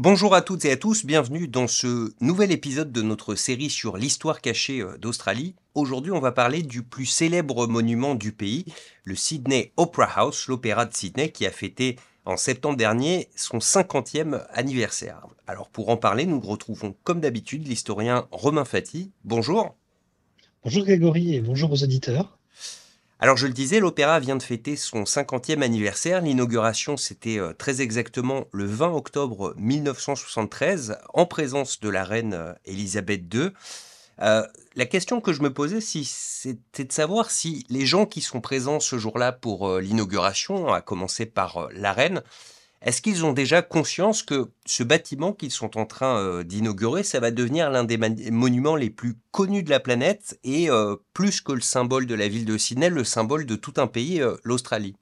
Bonjour 0.00 0.32
à 0.36 0.42
toutes 0.42 0.64
et 0.64 0.70
à 0.70 0.76
tous, 0.76 1.04
bienvenue 1.04 1.48
dans 1.48 1.66
ce 1.66 2.12
nouvel 2.20 2.52
épisode 2.52 2.92
de 2.92 3.02
notre 3.02 3.34
série 3.34 3.68
sur 3.68 3.96
l'histoire 3.96 4.40
cachée 4.40 4.80
euh, 4.80 4.96
d'Australie. 4.96 5.56
Aujourd'hui, 5.74 6.12
on 6.12 6.20
va 6.20 6.30
parler 6.30 6.62
du 6.62 6.84
plus 6.84 7.04
célèbre 7.04 7.66
monument 7.66 8.14
du 8.14 8.30
pays, 8.30 8.64
le 9.02 9.16
Sydney 9.16 9.72
Opera 9.76 10.04
House, 10.04 10.46
l'opéra 10.46 10.86
de 10.86 10.94
Sydney 10.94 11.32
qui 11.32 11.46
a 11.46 11.50
fêté 11.50 11.96
en 12.24 12.36
septembre 12.36 12.76
dernier 12.76 13.28
son 13.34 13.58
50e 13.58 14.46
anniversaire. 14.52 15.26
Alors 15.48 15.68
pour 15.68 15.88
en 15.88 15.96
parler, 15.96 16.26
nous 16.26 16.38
retrouvons 16.38 16.94
comme 17.02 17.18
d'habitude 17.18 17.66
l'historien 17.66 18.28
Romain 18.30 18.64
Fati. 18.64 19.10
Bonjour. 19.24 19.74
Bonjour 20.62 20.84
Grégory 20.84 21.34
et 21.34 21.40
bonjour 21.40 21.72
aux 21.72 21.82
auditeurs. 21.82 22.37
Alors 23.20 23.36
je 23.36 23.48
le 23.48 23.52
disais, 23.52 23.80
l'opéra 23.80 24.20
vient 24.20 24.36
de 24.36 24.42
fêter 24.44 24.76
son 24.76 25.02
50e 25.02 25.62
anniversaire. 25.62 26.20
L'inauguration, 26.20 26.96
c'était 26.96 27.40
euh, 27.40 27.52
très 27.52 27.80
exactement 27.80 28.46
le 28.52 28.64
20 28.64 28.92
octobre 28.92 29.54
1973, 29.56 30.98
en 31.14 31.26
présence 31.26 31.80
de 31.80 31.88
la 31.88 32.04
reine 32.04 32.34
euh, 32.34 32.52
Elisabeth 32.64 33.22
II. 33.34 33.50
Euh, 34.20 34.46
la 34.76 34.86
question 34.86 35.20
que 35.20 35.32
je 35.32 35.42
me 35.42 35.52
posais, 35.52 35.80
c'était 35.80 36.84
de 36.84 36.92
savoir 36.92 37.32
si 37.32 37.66
les 37.68 37.86
gens 37.86 38.06
qui 38.06 38.20
sont 38.20 38.40
présents 38.40 38.78
ce 38.78 38.98
jour-là 38.98 39.32
pour 39.32 39.78
l'inauguration, 39.78 40.72
à 40.72 40.80
commencer 40.80 41.26
par 41.26 41.68
la 41.72 41.92
reine, 41.92 42.22
est-ce 42.80 43.02
qu'ils 43.02 43.24
ont 43.24 43.32
déjà 43.32 43.60
conscience 43.60 44.22
que 44.22 44.50
ce 44.64 44.84
bâtiment 44.84 45.32
qu'ils 45.32 45.50
sont 45.50 45.76
en 45.76 45.84
train 45.84 46.18
euh, 46.18 46.44
d'inaugurer, 46.44 47.02
ça 47.02 47.18
va 47.18 47.30
devenir 47.32 47.70
l'un 47.70 47.82
des 47.82 47.98
monuments 48.30 48.76
les 48.76 48.90
plus 48.90 49.14
connus 49.32 49.64
de 49.64 49.70
la 49.70 49.80
planète 49.80 50.38
et 50.44 50.70
euh, 50.70 50.94
plus 51.12 51.40
que 51.40 51.52
le 51.52 51.60
symbole 51.60 52.06
de 52.06 52.14
la 52.14 52.28
ville 52.28 52.44
de 52.44 52.56
Sydney, 52.56 52.88
le 52.88 53.02
symbole 53.02 53.46
de 53.46 53.56
tout 53.56 53.74
un 53.78 53.88
pays, 53.88 54.20
euh, 54.20 54.36
l'Australie? 54.44 54.94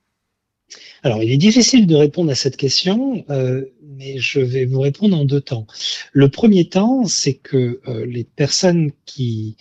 Alors, 1.02 1.22
il 1.22 1.30
est 1.30 1.36
difficile 1.36 1.86
de 1.86 1.94
répondre 1.94 2.30
à 2.30 2.34
cette 2.34 2.56
question, 2.56 3.24
mais 3.28 4.18
je 4.18 4.40
vais 4.40 4.64
vous 4.64 4.80
répondre 4.80 5.16
en 5.16 5.24
deux 5.24 5.40
temps. 5.40 5.64
Le 6.12 6.28
premier 6.28 6.68
temps, 6.68 7.04
c'est 7.04 7.34
que 7.34 7.80
les 8.04 8.24
personnes 8.24 8.90
qui 9.04 9.56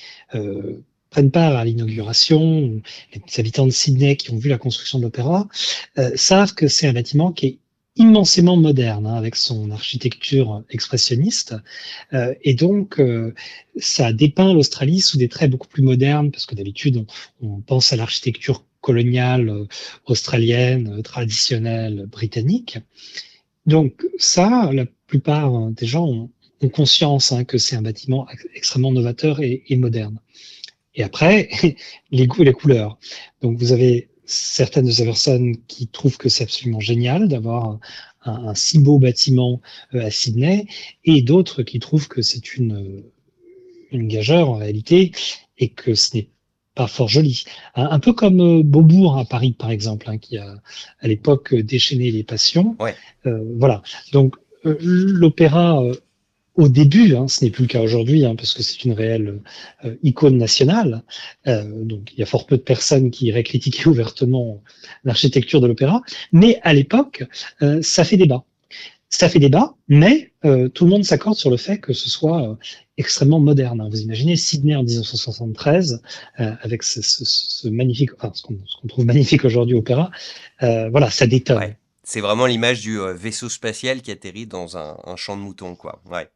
prennent 1.12 1.30
part 1.30 1.58
à 1.58 1.64
l'inauguration, 1.64 2.82
les 3.14 3.40
habitants 3.40 3.68
de 3.68 3.72
Sydney 3.72 4.16
qui 4.16 4.32
ont 4.32 4.38
vu 4.38 4.50
la 4.50 4.58
construction 4.58 4.98
de 4.98 5.04
l'opéra, 5.04 5.48
savent 6.16 6.56
que 6.56 6.68
c'est 6.68 6.88
un 6.88 6.94
bâtiment 6.94 7.32
qui 7.32 7.46
est 7.46 7.60
immensément 7.96 8.58
moderne, 8.58 9.08
hein, 9.08 9.16
avec 9.16 9.36
son 9.36 9.72
architecture 9.72 10.64
expressionniste. 10.70 11.56
Euh, 12.14 12.34
et 12.44 12.54
donc, 12.54 13.00
euh, 13.00 13.34
ça 13.78 14.12
dépeint 14.12 14.54
l'Australie 14.54 15.02
sous 15.02 15.18
des 15.18 15.30
traits 15.30 15.50
beaucoup 15.50 15.68
plus 15.68 15.84
modernes, 15.84 16.32
parce 16.32 16.46
que 16.46 16.56
d'habitude, 16.56 17.06
on, 17.42 17.48
on, 17.48 17.62
pense 17.62 17.94
à 17.94 17.96
l'architecture 17.96 18.66
coloniale 18.82 19.50
euh, 19.50 19.66
australienne, 20.06 21.02
traditionnelle, 21.04 22.06
britannique. 22.08 22.80
Donc 23.66 24.06
ça, 24.18 24.70
la 24.74 24.86
plupart 25.08 25.72
des 25.72 25.86
gens 25.86 26.06
ont, 26.06 26.30
ont 26.62 26.70
conscience 26.70 27.32
hein, 27.32 27.46
que 27.46 27.58
c'est 27.58 27.76
un 27.76 27.82
bâtiment 27.82 28.28
extrêmement 28.54 28.92
novateur 28.92 29.42
et, 29.42 29.64
et 29.68 29.78
moderne. 29.78 30.20
Et 30.96 31.04
après, 31.04 31.50
les 32.12 32.28
goûts 32.28 32.42
et 32.42 32.46
les 32.46 32.54
couleurs. 32.54 32.98
Donc 33.42 33.58
vous 33.58 33.72
avez 33.72 34.10
certaines 34.26 34.86
de 34.86 34.92
ces 34.92 35.06
personnes 35.06 35.56
qui 35.68 35.88
trouvent 35.88 36.18
que 36.18 36.30
c'est 36.30 36.44
absolument 36.44 36.80
génial 36.80 37.28
d'avoir 37.28 37.66
un, 37.66 37.80
un, 38.26 38.56
si 38.56 38.80
beau 38.80 39.00
bâtiment 39.00 39.62
euh, 39.94 40.06
à 40.06 40.12
Sydney, 40.12 40.68
et 41.04 41.22
d'autres 41.22 41.64
qui 41.64 41.80
trouvent 41.80 42.08
que 42.08 42.22
c'est 42.22 42.56
une, 42.56 43.04
une 43.92 44.08
gageure 44.08 44.50
en 44.50 44.56
réalité, 44.56 45.12
et 45.58 45.70
que 45.70 45.96
ce 45.96 46.18
n'est 46.18 46.30
pas 46.74 46.88
fort 46.88 47.08
joli. 47.08 47.46
Un, 47.76 48.00
peu 48.00 48.14
comme 48.14 48.42
euh, 48.42 48.64
Beaubourg 48.64 49.18
à 49.18 49.26
Paris, 49.26 49.56
par 49.58 49.72
exemple, 49.72 50.10
hein, 50.10 50.18
qui 50.18 50.38
a 50.38 50.62
à 51.00 51.08
l'époque 51.08 51.56
déchaîné 51.56 52.12
les 52.12 52.24
passions. 52.24 52.76
Ouais. 52.80 52.96
Euh, 53.26 53.42
voilà. 53.58 53.82
Donc 54.12 54.36
l'opéra 54.64 55.80
au 56.56 56.70
début, 56.70 57.16
hein, 57.16 57.28
ce 57.28 57.44
n'est 57.44 57.52
plus 57.52 57.64
le 57.64 57.68
cas 57.68 57.82
aujourd'hui, 57.82 58.26
hein, 58.26 58.36
parce 58.36 58.54
que 58.54 58.64
c'est 58.64 58.84
une 58.86 58.94
réelle 58.94 59.42
euh, 59.84 59.96
icône 60.04 60.38
nationale. 60.38 61.04
Euh, 61.48 61.64
donc, 61.84 62.14
il 62.14 62.20
y 62.20 62.24
a 62.24 62.26
fort 62.26 62.46
peu 62.46 62.58
de 62.58 62.62
personnes 62.62 63.12
qui 63.12 63.28
iraient 63.28 63.44
critiquer 63.44 63.86
ouvertement 63.90 64.64
l'architecture 65.04 65.62
de 65.62 65.68
l'opéra. 65.68 66.02
Mais 66.32 66.60
à 66.64 66.74
l'époque, 66.74 67.24
euh, 67.62 67.82
ça 67.82 68.04
fait 68.04 68.18
débat. 68.18 68.44
Ça 69.10 69.30
fait 69.30 69.40
débat, 69.40 69.76
mais 69.88 70.32
euh, 70.46 70.68
tout 70.68 70.86
le 70.86 70.92
monde 70.92 71.06
s'accorde 71.06 71.38
sur 71.38 71.50
le 71.50 71.58
fait 71.58 71.78
que 71.80 71.94
ce 71.94 72.10
soit 72.10 72.50
euh, 72.50 72.56
extrêmement 72.98 73.40
moderne. 73.40 73.80
Hein. 73.80 73.88
Vous 73.90 74.02
imaginez 74.02 74.36
Sydney 74.36 74.76
en 74.76 74.84
1973, 74.84 76.02
avec 76.38 76.84
ce, 76.84 77.02
ce, 77.02 77.24
ce, 77.24 77.68
magnifique, 77.70 78.12
enfin, 78.16 78.32
ce 78.34 78.42
qu'on 78.42 78.58
trouve 78.88 79.06
magnifique 79.06 79.46
aujourd'hui 79.46 79.76
opéra. 79.76 80.10
voilà, 80.60 81.10
ça 81.12 81.28
détonne. 81.28 81.60
Ouais. 81.60 81.78
C'est 82.08 82.22
vraiment 82.22 82.46
l'image 82.46 82.82
du 82.82 83.00
vaisseau 83.00 83.50
spatial 83.50 84.04
qui 84.04 84.12
atterrit 84.12 84.46
dans 84.46 84.78
un, 84.78 85.16
champ 85.16 85.36
de 85.36 85.42
moutons, 85.42 85.76
quoi. 85.76 86.04
Ouais. 86.06 86.30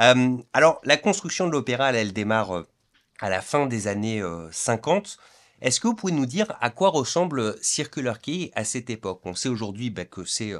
Euh, 0.00 0.36
alors, 0.52 0.80
la 0.84 0.98
construction 0.98 1.46
de 1.46 1.52
l'opéra, 1.52 1.88
elle, 1.88 1.96
elle, 1.96 2.12
démarre 2.12 2.58
euh, 2.58 2.68
à 3.18 3.30
la 3.30 3.40
fin 3.40 3.66
des 3.66 3.88
années 3.88 4.22
50. 4.52 5.06
Euh, 5.06 5.66
Est-ce 5.66 5.80
que 5.80 5.88
vous 5.88 5.94
pouvez 5.94 6.12
nous 6.12 6.26
dire 6.26 6.54
à 6.60 6.68
quoi 6.68 6.90
ressemble 6.90 7.56
Circular 7.62 8.20
Quay 8.20 8.52
à 8.54 8.64
cette 8.64 8.90
époque? 8.90 9.22
On 9.24 9.34
sait 9.34 9.48
aujourd'hui 9.48 9.88
bah, 9.88 10.04
que 10.04 10.26
c'est 10.26 10.52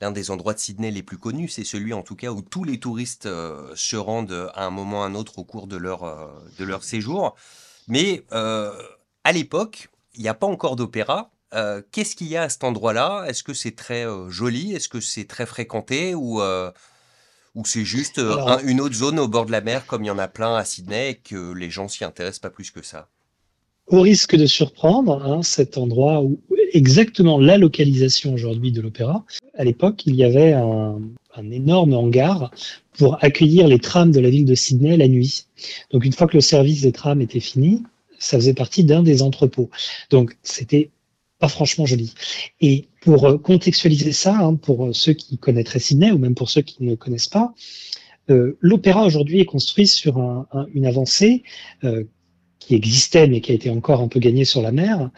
l'un 0.00 0.12
des 0.12 0.30
endroits 0.30 0.54
de 0.54 0.58
Sydney 0.58 0.90
les 0.90 1.02
plus 1.02 1.18
connus. 1.18 1.48
C'est 1.48 1.64
celui, 1.64 1.92
en 1.92 2.02
tout 2.02 2.16
cas, 2.16 2.30
où 2.30 2.40
tous 2.40 2.64
les 2.64 2.80
touristes 2.80 3.28
se 3.74 3.96
rendent 3.96 4.50
à 4.54 4.64
un 4.64 4.70
moment 4.70 5.00
ou 5.00 5.02
à 5.02 5.06
un 5.06 5.14
autre 5.14 5.38
au 5.38 5.44
cours 5.44 5.66
de 5.66 5.76
leur, 5.76 6.32
de 6.58 6.64
leur 6.64 6.84
séjour. 6.84 7.36
Mais 7.86 8.24
à 8.32 9.32
l'époque, 9.32 9.88
il 10.14 10.22
n'y 10.22 10.28
a 10.28 10.34
pas 10.34 10.46
encore 10.46 10.74
d'opéra. 10.74 11.30
Qu'est-ce 11.92 12.16
qu'il 12.16 12.28
y 12.28 12.36
a 12.36 12.42
à 12.42 12.48
cet 12.48 12.64
endroit-là? 12.64 13.24
Est-ce 13.26 13.42
que 13.42 13.54
c'est 13.54 13.74
très 13.74 14.04
joli? 14.28 14.72
Est-ce 14.74 14.88
que 14.88 15.00
c'est 15.00 15.24
très 15.24 15.46
fréquenté? 15.46 16.14
Ou 16.14 16.40
ou 17.54 17.64
c'est 17.64 17.84
juste 17.84 18.18
euh, 18.18 18.32
Alors, 18.32 18.50
un, 18.50 18.58
une 18.66 18.80
autre 18.80 18.94
zone 18.94 19.18
au 19.18 19.28
bord 19.28 19.46
de 19.46 19.52
la 19.52 19.60
mer, 19.60 19.86
comme 19.86 20.04
il 20.04 20.08
y 20.08 20.10
en 20.10 20.18
a 20.18 20.28
plein 20.28 20.54
à 20.54 20.64
Sydney, 20.64 21.10
et 21.10 21.14
que 21.16 21.52
les 21.52 21.70
gens 21.70 21.88
s'y 21.88 22.04
intéressent 22.04 22.40
pas 22.40 22.50
plus 22.50 22.70
que 22.70 22.82
ça? 22.82 23.08
Au 23.88 24.02
risque 24.02 24.36
de 24.36 24.46
surprendre, 24.46 25.24
hein, 25.24 25.42
cet 25.42 25.76
endroit 25.76 26.22
où 26.22 26.40
exactement 26.72 27.38
la 27.38 27.58
localisation 27.58 28.32
aujourd'hui 28.32 28.70
de 28.70 28.80
l'opéra, 28.80 29.24
à 29.58 29.64
l'époque, 29.64 30.06
il 30.06 30.14
y 30.14 30.22
avait 30.22 30.52
un, 30.52 31.00
un, 31.34 31.50
énorme 31.50 31.94
hangar 31.94 32.52
pour 32.96 33.22
accueillir 33.24 33.66
les 33.66 33.80
trams 33.80 34.12
de 34.12 34.20
la 34.20 34.30
ville 34.30 34.44
de 34.44 34.54
Sydney 34.54 34.96
la 34.96 35.08
nuit. 35.08 35.46
Donc 35.90 36.04
une 36.04 36.12
fois 36.12 36.28
que 36.28 36.36
le 36.36 36.40
service 36.40 36.82
des 36.82 36.92
trams 36.92 37.20
était 37.20 37.40
fini, 37.40 37.82
ça 38.20 38.36
faisait 38.36 38.54
partie 38.54 38.84
d'un 38.84 39.02
des 39.02 39.22
entrepôts. 39.22 39.70
Donc 40.10 40.36
c'était 40.44 40.90
pas 41.40 41.48
franchement 41.48 41.86
joli. 41.86 42.12
Et 42.60 42.86
pour 43.00 43.24
euh, 43.26 43.38
contextualiser 43.38 44.12
ça, 44.12 44.36
hein, 44.38 44.54
pour 44.54 44.86
euh, 44.86 44.92
ceux 44.92 45.14
qui 45.14 45.38
connaîtraient 45.38 45.80
Sydney 45.80 46.12
ou 46.12 46.18
même 46.18 46.36
pour 46.36 46.50
ceux 46.50 46.60
qui 46.60 46.84
ne 46.84 46.94
connaissent 46.94 47.28
pas, 47.28 47.54
euh, 48.28 48.56
l'opéra 48.60 49.04
aujourd'hui 49.04 49.40
est 49.40 49.46
construit 49.46 49.86
sur 49.86 50.18
un, 50.18 50.46
un, 50.52 50.66
une 50.74 50.86
avancée 50.86 51.42
qui 52.60 52.74
existait 52.74 53.26
mais 53.26 53.40
qui 53.40 53.52
a 53.52 53.54
été 53.54 53.70
encore 53.70 54.02
un 54.02 54.08
peu 54.08 54.20
gagnée 54.20 54.44
sur 54.44 54.60
la 54.60 54.70
mer, 54.70 55.10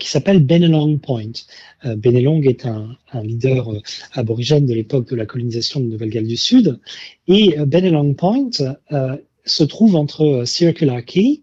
qui 0.00 0.08
s'appelle 0.08 0.42
Benelong 0.42 0.96
Point. 0.96 1.32
Benelong 1.84 2.40
est 2.44 2.64
un, 2.64 2.96
un 3.12 3.22
leader 3.22 3.70
aborigène 4.14 4.64
de 4.64 4.72
l'époque 4.72 5.10
de 5.10 5.14
la 5.14 5.26
colonisation 5.26 5.80
de 5.80 5.84
Nouvelle-Galles 5.84 6.26
du 6.26 6.38
Sud, 6.38 6.80
et 7.28 7.56
Benelong 7.58 8.14
Point 8.14 8.50
se 9.44 9.64
trouve 9.64 9.96
entre 9.96 10.44
Circular 10.46 11.04
Quay, 11.04 11.42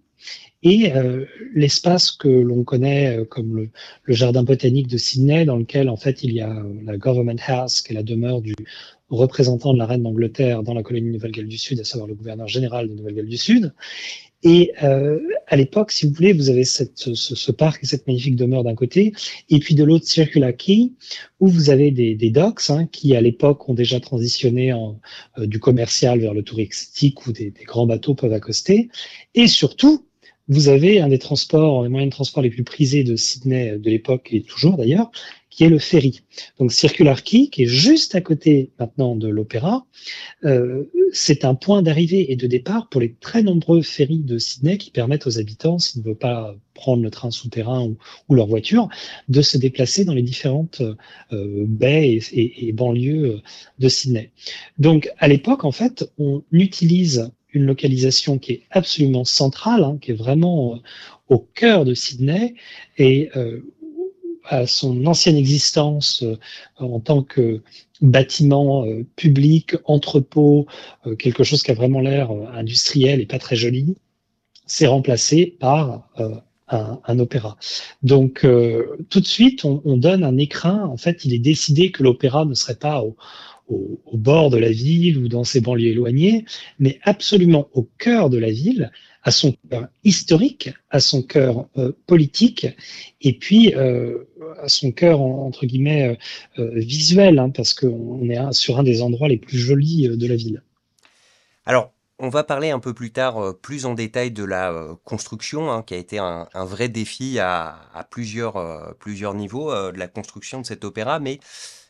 et 0.65 0.91
euh, 0.93 1.25
l'espace 1.53 2.11
que 2.11 2.27
l'on 2.27 2.63
connaît 2.63 3.19
euh, 3.19 3.23
comme 3.23 3.55
le, 3.55 3.69
le, 4.03 4.13
jardin 4.15 4.41
botanique 4.41 4.87
de 4.87 4.97
Sydney, 4.97 5.45
dans 5.45 5.57
lequel 5.57 5.89
en 5.89 5.95
fait 5.95 6.23
il 6.23 6.33
y 6.33 6.41
a 6.41 6.49
euh, 6.49 6.73
la 6.83 6.97
Government 6.97 7.39
House, 7.47 7.81
qui 7.81 7.93
est 7.93 7.95
la 7.95 8.01
demeure 8.03 8.41
du 8.41 8.55
représentant 9.09 9.73
de 9.73 9.77
la 9.77 9.85
reine 9.85 10.01
d'Angleterre 10.01 10.63
dans 10.63 10.73
la 10.73 10.81
colonie 10.81 11.11
Nouvelle-Galles 11.11 11.47
du 11.47 11.59
Sud, 11.59 11.79
à 11.79 11.83
savoir 11.83 12.07
le 12.07 12.15
gouverneur 12.15 12.47
général 12.47 12.89
de 12.89 12.95
Nouvelle-Galles 12.95 13.29
du 13.29 13.37
Sud. 13.37 13.73
Et 14.41 14.73
euh, 14.83 15.19
à 15.47 15.55
l'époque, 15.55 15.91
si 15.91 16.07
vous 16.07 16.13
voulez, 16.13 16.33
vous 16.33 16.49
avez 16.49 16.65
cette, 16.65 16.97
ce, 16.97 17.13
ce, 17.13 17.51
parc 17.51 17.83
et 17.83 17.87
cette 17.87 18.07
magnifique 18.07 18.35
demeure 18.35 18.63
d'un 18.63 18.75
côté, 18.75 19.13
et 19.49 19.59
puis 19.59 19.75
de 19.75 19.83
l'autre, 19.83 20.07
Circular 20.07 20.55
Quay, 20.55 20.93
où 21.39 21.47
vous 21.47 21.69
avez 21.69 21.91
des, 21.91 22.15
des 22.15 22.29
docks 22.31 22.69
hein, 22.69 22.87
qui, 22.91 23.15
à 23.15 23.21
l'époque, 23.21 23.69
ont 23.69 23.73
déjà 23.75 23.99
transitionné 23.99 24.73
en, 24.73 24.99
euh, 25.37 25.45
du 25.45 25.59
commercial 25.59 26.19
vers 26.19 26.33
le 26.33 26.43
touristique, 26.43 27.25
où 27.27 27.31
des, 27.31 27.51
des 27.51 27.63
grands 27.63 27.87
bateaux 27.87 28.15
peuvent 28.15 28.33
accoster. 28.33 28.89
Et 29.35 29.47
surtout, 29.47 30.05
vous 30.47 30.69
avez 30.69 30.99
un 30.99 31.07
des 31.07 31.19
transports, 31.19 31.83
les 31.83 31.89
moyens 31.89 32.11
de 32.11 32.15
transport 32.15 32.43
les 32.43 32.49
plus 32.49 32.63
prisés 32.63 33.03
de 33.03 33.15
Sydney 33.15 33.77
de 33.77 33.89
l'époque 33.89 34.29
et 34.31 34.41
toujours 34.41 34.77
d'ailleurs, 34.77 35.11
qui 35.55 35.63
est 35.63 35.69
le 35.69 35.79
ferry. 35.79 36.21
Donc 36.59 36.73
Circular 36.73 37.23
Quay, 37.23 37.47
qui 37.47 37.63
est 37.63 37.67
juste 37.67 38.13
à 38.13 38.19
côté 38.19 38.71
maintenant 38.77 39.15
de 39.15 39.29
l'opéra, 39.29 39.85
euh, 40.43 40.83
c'est 41.13 41.45
un 41.45 41.55
point 41.55 41.81
d'arrivée 41.81 42.29
et 42.31 42.35
de 42.35 42.45
départ 42.45 42.89
pour 42.89 42.99
les 42.99 43.13
très 43.13 43.41
nombreux 43.41 43.81
ferries 43.81 44.19
de 44.19 44.37
Sydney 44.37 44.77
qui 44.77 44.91
permettent 44.91 45.27
aux 45.27 45.39
habitants, 45.39 45.79
s'ils 45.79 46.01
ne 46.01 46.07
veulent 46.07 46.17
pas 46.17 46.57
prendre 46.73 47.01
le 47.01 47.09
train 47.09 47.31
souterrain 47.31 47.83
ou, 47.83 47.97
ou, 48.27 48.35
leur 48.35 48.47
voiture, 48.47 48.89
de 49.29 49.41
se 49.41 49.57
déplacer 49.57 50.03
dans 50.03 50.13
les 50.13 50.23
différentes 50.23 50.81
euh, 51.31 51.63
baies 51.65 52.19
et, 52.33 52.73
banlieues 52.73 53.39
de 53.79 53.87
Sydney. 53.87 54.31
Donc 54.77 55.09
à 55.19 55.29
l'époque, 55.29 55.63
en 55.63 55.71
fait, 55.71 56.11
on 56.17 56.43
utilise 56.51 57.31
une 57.55 57.65
localisation 57.65 58.37
qui 58.37 58.51
est 58.53 58.63
absolument 58.71 59.25
centrale, 59.25 59.83
hein, 59.83 59.97
qui 60.01 60.11
est 60.11 60.15
vraiment 60.15 60.75
euh, 60.75 60.77
au 61.29 61.39
cœur 61.39 61.85
de 61.85 61.93
Sydney 61.93 62.55
et 62.97 63.29
euh, 63.35 63.61
à 64.47 64.67
son 64.67 65.07
ancienne 65.07 65.37
existence 65.37 66.23
en 66.77 66.99
tant 66.99 67.23
que 67.23 67.63
bâtiment 67.99 68.85
public, 69.15 69.73
entrepôt, 69.85 70.67
quelque 71.17 71.43
chose 71.43 71.63
qui 71.63 71.71
a 71.71 71.73
vraiment 71.73 71.99
l'air 71.99 72.29
industriel 72.53 73.21
et 73.21 73.25
pas 73.25 73.39
très 73.39 73.55
joli, 73.55 73.95
c'est 74.67 74.85
remplacé 74.85 75.47
par 75.59 76.07
un, 76.67 77.19
opéra. 77.19 77.57
Donc 78.03 78.43
euh, 78.43 78.97
tout 79.09 79.19
de 79.19 79.25
suite, 79.25 79.65
on, 79.65 79.97
donne 79.97 80.23
un 80.23 80.37
écrin. 80.37 80.85
En 80.85 80.97
fait, 80.97 81.25
il 81.25 81.33
est 81.33 81.39
décidé 81.39 81.91
que 81.91 82.03
l'opéra 82.03 82.45
ne 82.45 82.53
serait 82.53 82.75
pas 82.75 83.01
au, 83.01 83.15
bord 84.13 84.49
de 84.49 84.57
la 84.57 84.71
ville 84.71 85.17
ou 85.17 85.27
dans 85.27 85.43
ses 85.43 85.61
banlieues 85.61 85.89
éloignées, 85.89 86.45
mais 86.79 86.99
absolument 87.03 87.69
au 87.73 87.83
cœur 87.97 88.29
de 88.29 88.37
la 88.37 88.51
ville, 88.51 88.91
à 89.23 89.31
son 89.31 89.55
cœur 89.69 89.87
historique, 90.03 90.69
à 90.89 90.99
son 90.99 91.23
cœur 91.23 91.67
euh, 91.77 91.91
politique, 92.05 92.67
et 93.21 93.33
puis 93.33 93.73
euh, 93.75 94.25
à 94.61 94.67
son 94.67 94.91
cœur 94.91 95.21
entre 95.21 95.65
guillemets 95.65 96.17
visuel, 96.57 97.39
hein, 97.39 97.49
parce 97.49 97.73
qu'on 97.73 98.29
est 98.29 98.53
sur 98.53 98.79
un 98.79 98.83
des 98.83 99.01
endroits 99.01 99.27
les 99.27 99.37
plus 99.37 99.57
jolis 99.57 100.09
de 100.09 100.27
la 100.27 100.35
ville. 100.35 100.61
Alors, 101.65 101.94
on 102.19 102.29
va 102.29 102.43
parler 102.43 102.71
un 102.71 102.79
peu 102.79 102.93
plus 102.93 103.11
tard, 103.11 103.37
euh, 103.37 103.53
plus 103.53 103.85
en 103.85 103.93
détail 103.93 104.31
de 104.31 104.43
la 104.43 104.71
euh, 104.71 104.95
construction, 105.03 105.71
hein, 105.71 105.83
qui 105.83 105.93
a 105.93 105.97
été 105.97 106.17
un, 106.17 106.47
vrai 106.53 106.89
défi 106.89 107.39
à, 107.39 108.07
plusieurs, 108.09 108.57
euh, 108.57 108.93
plusieurs 108.99 109.33
niveaux 109.33 109.71
de 109.91 109.97
la 109.97 110.07
construction 110.07 110.61
de 110.61 110.65
cet 110.65 110.83
opéra, 110.83 111.19
mais 111.19 111.39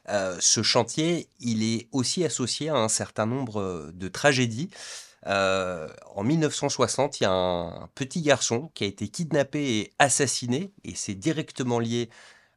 ce 0.08 0.62
chantier, 0.62 1.30
il 1.40 1.64
est 1.64 1.88
aussi 1.92 2.24
associé 2.24 2.70
à 2.70 2.76
un 2.76 2.90
certain 2.90 3.26
nombre 3.26 3.92
de 3.92 4.08
tragédies. 4.08 4.70
en 5.26 6.24
1960, 6.24 7.20
il 7.20 7.24
y 7.24 7.26
a 7.26 7.32
un, 7.32 7.90
petit 7.96 8.22
garçon 8.22 8.70
qui 8.76 8.84
a 8.84 8.88
été 8.88 9.08
kidnappé 9.08 9.80
et 9.80 9.94
assassiné, 9.98 10.72
et 10.84 10.94
c'est 10.96 11.16
directement 11.16 11.80
lié 11.80 12.10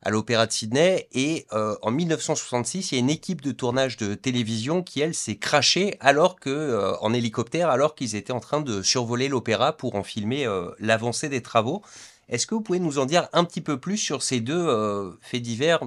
à 0.03 0.11
l'Opéra 0.11 0.47
de 0.47 0.53
Sydney. 0.53 1.09
Et 1.13 1.47
euh, 1.53 1.75
en 1.83 1.91
1966, 1.91 2.93
il 2.93 2.95
y 2.95 2.99
a 2.99 3.01
une 3.01 3.11
équipe 3.11 3.41
de 3.41 3.53
tournage 3.53 3.97
de 3.97 4.15
télévision 4.15 4.83
qui, 4.83 5.01
elle, 5.01 5.15
s'est 5.15 5.37
crachée 5.37 5.97
alors 6.01 6.37
que, 6.37 6.51
euh, 6.51 6.97
en 7.01 7.13
hélicoptère, 7.13 7.71
alors 7.71 7.95
qu'ils 7.95 8.15
étaient 8.15 8.33
en 8.33 8.41
train 8.41 8.61
de 8.61 8.83
survoler 8.83 9.29
l'opéra 9.29 9.77
pour 9.77 9.95
en 9.95 10.03
filmer 10.03 10.47
euh, 10.47 10.71
l'avancée 10.79 11.29
des 11.29 11.43
travaux. 11.43 11.83
Est-ce 12.29 12.47
que 12.47 12.55
vous 12.55 12.61
pouvez 12.61 12.81
nous 12.81 12.99
en 12.99 13.07
dire 13.07 13.29
un 13.33 13.45
petit 13.45 13.61
peu 13.63 13.79
plus 13.81 13.97
sur 13.97 14.23
ces 14.23 14.41
deux 14.41 15.17
faits 15.23 15.41
divers 15.41 15.81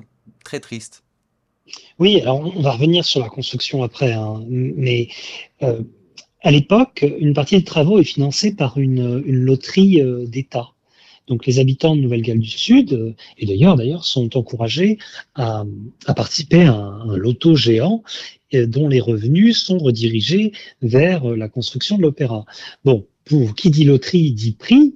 très 0.43 0.59
tristes? 0.59 1.03
Oui, 1.99 2.19
alors 2.19 2.39
on 2.39 2.61
va 2.63 2.71
revenir 2.71 3.05
sur 3.05 3.19
la 3.19 3.29
construction 3.29 3.83
après, 3.83 4.13
hein, 4.13 4.43
mais 4.49 5.09
à 5.61 6.49
l'époque, 6.49 7.05
une 7.19 7.35
partie 7.35 7.59
des 7.59 7.63
travaux 7.63 7.99
est 7.99 8.03
financée 8.03 8.55
par 8.55 8.79
une 8.79 9.19
loterie 9.19 10.01
d'État. 10.25 10.71
Donc 11.31 11.45
les 11.45 11.59
habitants 11.59 11.95
de 11.95 12.01
Nouvelle-Galles 12.01 12.39
du 12.39 12.49
Sud, 12.49 12.91
euh, 12.91 13.15
et 13.37 13.45
d'ailleurs 13.45 13.77
d'ailleurs, 13.77 14.03
sont 14.03 14.35
encouragés 14.35 14.97
à, 15.33 15.63
participer 16.13 16.63
à 16.63 16.75
un, 16.75 17.15
loto 17.15 17.55
géant 17.55 18.03
euh, 18.53 18.67
dont 18.67 18.89
les 18.89 18.99
revenus 18.99 19.63
sont 19.63 19.77
redirigés 19.77 20.51
vers 20.81 21.31
euh, 21.31 21.37
la 21.37 21.47
construction 21.47 21.95
de 21.95 22.01
l'opéra. 22.01 22.43
Bon, 22.83 23.05
pour 23.23 23.55
qui 23.55 23.69
dit 23.69 23.85
loterie 23.85 24.33
dit 24.33 24.51
prix, 24.51 24.95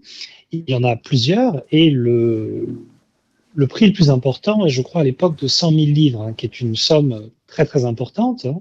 il 0.51 0.65
y 0.67 0.75
en 0.75 0.83
a 0.83 0.97
plusieurs, 0.97 1.63
et 1.71 1.89
le, 1.89 2.67
le 3.55 3.67
prix 3.67 3.87
le 3.87 3.93
plus 3.93 4.09
important 4.09 4.65
est, 4.65 4.69
je 4.69 4.81
crois, 4.81 4.99
à 4.99 5.03
l'époque 5.05 5.39
de 5.39 5.47
100 5.47 5.69
000 5.69 5.81
livres, 5.85 6.21
hein, 6.21 6.33
qui 6.33 6.47
est 6.47 6.59
une 6.59 6.75
somme 6.75 7.29
très 7.47 7.65
très 7.65 7.85
importante. 7.85 8.45
Hein. 8.45 8.59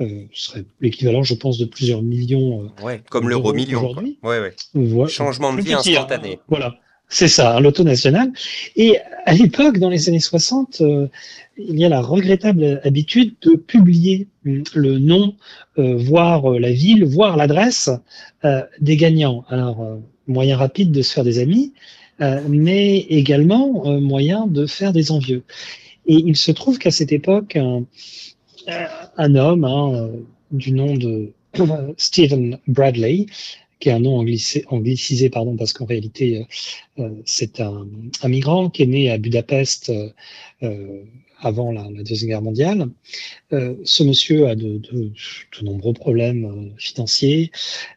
ce 0.00 0.26
serait 0.32 0.64
l'équivalent, 0.80 1.22
je 1.22 1.34
pense, 1.34 1.58
de 1.58 1.64
plusieurs 1.64 2.02
millions. 2.02 2.72
ouais, 2.82 3.02
comme 3.08 3.28
l'euro 3.28 3.52
million. 3.52 3.78
Aujourd'hui. 3.78 4.18
Ouais, 4.24 4.52
ouais. 4.74 5.08
Changement 5.08 5.54
de 5.54 5.60
vie 5.60 5.74
hein. 5.74 5.78
instantané. 5.78 6.40
voilà. 6.48 6.74
C'est 7.08 7.28
ça, 7.28 7.60
l'auto 7.60 7.84
national. 7.84 8.32
Et 8.76 8.98
à 9.24 9.34
l'époque, 9.34 9.78
dans 9.78 9.88
les 9.88 10.08
années 10.08 10.20
60, 10.20 10.80
euh, 10.80 11.06
il 11.56 11.78
y 11.78 11.84
a 11.84 11.88
la 11.88 12.00
regrettable 12.00 12.80
habitude 12.82 13.34
de 13.42 13.54
publier 13.54 14.26
le 14.42 14.98
nom, 14.98 15.34
euh, 15.78 15.96
voire 15.96 16.52
euh, 16.52 16.58
la 16.58 16.72
ville, 16.72 17.04
voire 17.04 17.36
l'adresse 17.36 17.90
des 18.80 18.96
gagnants. 18.96 19.44
Alors, 19.48 19.98
moyen 20.26 20.56
rapide 20.56 20.90
de 20.90 21.02
se 21.02 21.14
faire 21.14 21.24
des 21.24 21.38
amis, 21.38 21.72
mais 22.46 22.98
également 22.98 23.98
moyen 24.00 24.46
de 24.46 24.66
faire 24.66 24.92
des 24.92 25.12
envieux. 25.12 25.44
Et 26.06 26.16
il 26.16 26.36
se 26.36 26.52
trouve 26.52 26.76
qu'à 26.78 26.90
cette 26.90 27.12
époque, 27.12 27.56
un, 27.56 29.34
homme 29.34 29.64
hein, 29.64 30.10
du 30.50 30.72
nom 30.72 30.94
de 30.94 31.32
Stephen 31.96 32.58
Bradley 32.66 33.26
qui 33.84 33.90
est 33.90 33.92
un 33.92 34.00
nom 34.00 34.16
anglicisé, 34.16 35.28
pardon, 35.28 35.56
parce 35.58 35.74
qu'en 35.74 35.84
réalité, 35.84 36.38
euh, 36.38 37.02
euh, 37.02 37.10
c'est 37.26 37.60
un, 37.60 37.86
migrant 38.26 38.70
qui 38.70 38.82
est 38.82 38.86
né 38.86 39.10
à 39.10 39.18
Budapest 39.18 39.92
euh, 40.62 41.02
avant 41.38 41.70
la, 41.70 41.86
Deuxième 42.02 42.30
Guerre 42.30 42.40
mondiale. 42.40 42.88
ce 43.50 44.02
monsieur 44.02 44.48
a 44.48 44.54
de, 44.54 44.80
nombreux 45.60 45.92
problèmes 45.92 46.72
financiers. 46.78 47.50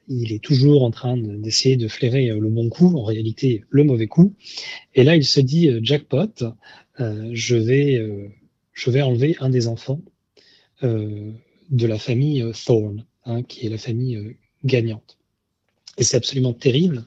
Il 0.10 0.34
est 0.34 0.44
toujours 0.44 0.84
en 0.84 0.92
train 0.92 1.16
d'essayer 1.16 1.78
de, 1.78 1.88
flairer 1.88 2.26
le 2.26 2.50
bon 2.50 2.68
coup, 2.68 2.94
en 2.98 3.06
réalité 3.06 3.64
le 3.70 3.86
mauvais 3.86 4.08
coup. 4.08 4.34
Et 4.94 5.06
là, 5.06 5.16
il 5.16 5.24
se 5.24 5.40
dit, 5.40 5.70
jackpot, 5.84 6.44
je, 7.00 7.56
vais, 7.56 8.06
je 8.74 8.92
vais 8.92 9.04
enlever 9.04 9.38
un 9.40 9.50
des 9.50 9.70
enfants 9.70 10.02
de 10.82 11.88
la 11.88 11.98
famille 11.98 12.44
Thorne, 12.66 13.06
hein, 13.24 13.44
qui 13.44 13.66
est 13.66 13.70
la 13.70 13.78
famille 13.78 14.36
gagnante. 14.66 15.17
Et 15.98 16.04
c'est 16.04 16.18
absolument 16.18 16.54
terrible 16.54 17.06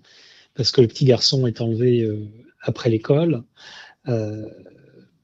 parce 0.55 0.73
que 0.73 0.81
le 0.81 0.89
petit 0.89 1.05
garçon 1.05 1.47
est 1.47 1.61
enlevé 1.61 2.03
euh, 2.03 2.29
après 2.63 2.91
l'école. 2.91 3.43
Euh, 4.09 4.47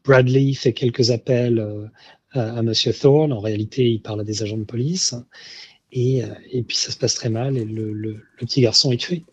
Bradley 0.04 0.54
fait 0.54 0.72
quelques 0.72 1.10
appels 1.10 1.58
euh, 1.58 1.86
à, 2.30 2.62
Monsieur 2.62 2.92
Thorne. 2.92 3.32
En 3.32 3.40
réalité, 3.40 3.88
il 3.88 4.00
parle 4.00 4.20
à 4.20 4.24
des 4.24 4.42
agents 4.42 4.58
de 4.58 4.64
police. 4.64 5.14
Et, 5.92 6.22
et 6.50 6.62
puis 6.62 6.76
ça 6.76 6.90
se 6.90 6.98
passe 6.98 7.14
très 7.14 7.30
mal 7.30 7.56
et 7.56 7.64
le, 7.64 7.92
le, 7.92 8.12
le, 8.12 8.22
petit 8.38 8.60
garçon 8.60 8.92
est 8.92 8.98
tué. 8.98 9.24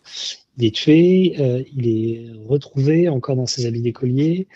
Il 0.56 0.64
est 0.64 0.74
tué, 0.74 1.34
il 1.76 1.88
est 1.88 2.26
retrouvé 2.46 3.08
encore 3.08 3.36
dans 3.36 3.44
ses 3.44 3.66
habits 3.66 3.82
d'écolier. 3.82 4.46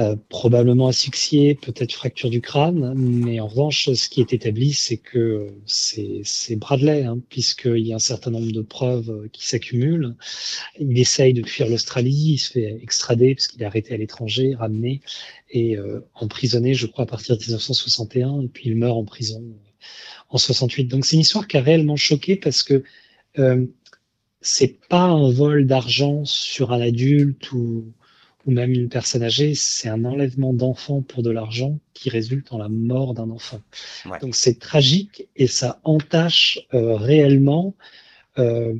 Euh, 0.00 0.16
probablement 0.28 0.88
asphyxié, 0.88 1.54
peut-être 1.54 1.92
fracture 1.92 2.28
du 2.28 2.40
crâne, 2.40 2.94
mais 2.96 3.38
en 3.38 3.46
revanche, 3.46 3.88
ce 3.92 4.08
qui 4.08 4.20
est 4.20 4.32
établi, 4.32 4.72
c'est 4.72 4.96
que 4.96 5.54
c'est 5.66 6.56
Bradley, 6.56 7.04
hein, 7.04 7.20
puisqu'il 7.28 7.86
y 7.86 7.92
a 7.92 7.96
un 7.96 8.00
certain 8.00 8.32
nombre 8.32 8.50
de 8.50 8.60
preuves 8.60 9.28
qui 9.32 9.46
s'accumulent. 9.46 10.16
Il 10.80 10.98
essaye 10.98 11.32
de 11.32 11.46
fuir 11.46 11.68
l'Australie, 11.68 12.32
il 12.32 12.38
se 12.38 12.50
fait 12.50 12.76
extrader 12.82 13.36
parce 13.36 13.46
qu'il 13.46 13.62
est 13.62 13.66
arrêté 13.66 13.94
à 13.94 13.96
l'étranger, 13.96 14.56
ramené 14.56 15.00
et 15.52 15.76
euh, 15.76 16.00
emprisonné, 16.14 16.74
je 16.74 16.88
crois, 16.88 17.04
à 17.04 17.06
partir 17.06 17.36
de 17.36 17.42
1961, 17.42 18.42
et 18.42 18.48
puis 18.48 18.70
il 18.70 18.76
meurt 18.76 18.96
en 18.96 19.04
prison 19.04 19.44
en 20.28 20.38
68. 20.38 20.86
Donc 20.86 21.04
c'est 21.04 21.14
une 21.14 21.22
histoire 21.22 21.46
qui 21.46 21.56
a 21.56 21.60
réellement 21.60 21.94
choqué 21.94 22.34
parce 22.34 22.64
que 22.64 22.82
euh, 23.38 23.64
c'est 24.40 24.76
pas 24.88 25.04
un 25.04 25.30
vol 25.30 25.66
d'argent 25.66 26.24
sur 26.24 26.72
un 26.72 26.80
adulte 26.80 27.52
ou 27.52 27.92
ou 28.46 28.50
même 28.50 28.72
une 28.72 28.88
personne 28.88 29.22
âgée, 29.22 29.54
c'est 29.54 29.88
un 29.88 30.04
enlèvement 30.04 30.52
d'enfant 30.52 31.02
pour 31.02 31.22
de 31.22 31.30
l'argent 31.30 31.78
qui 31.94 32.10
résulte 32.10 32.52
en 32.52 32.58
la 32.58 32.68
mort 32.68 33.14
d'un 33.14 33.30
enfant. 33.30 33.60
Donc 34.20 34.34
c'est 34.34 34.58
tragique 34.58 35.26
et 35.36 35.46
ça 35.46 35.80
entache 35.84 36.60
euh, 36.74 36.96
réellement, 36.96 37.74
euh, 38.38 38.74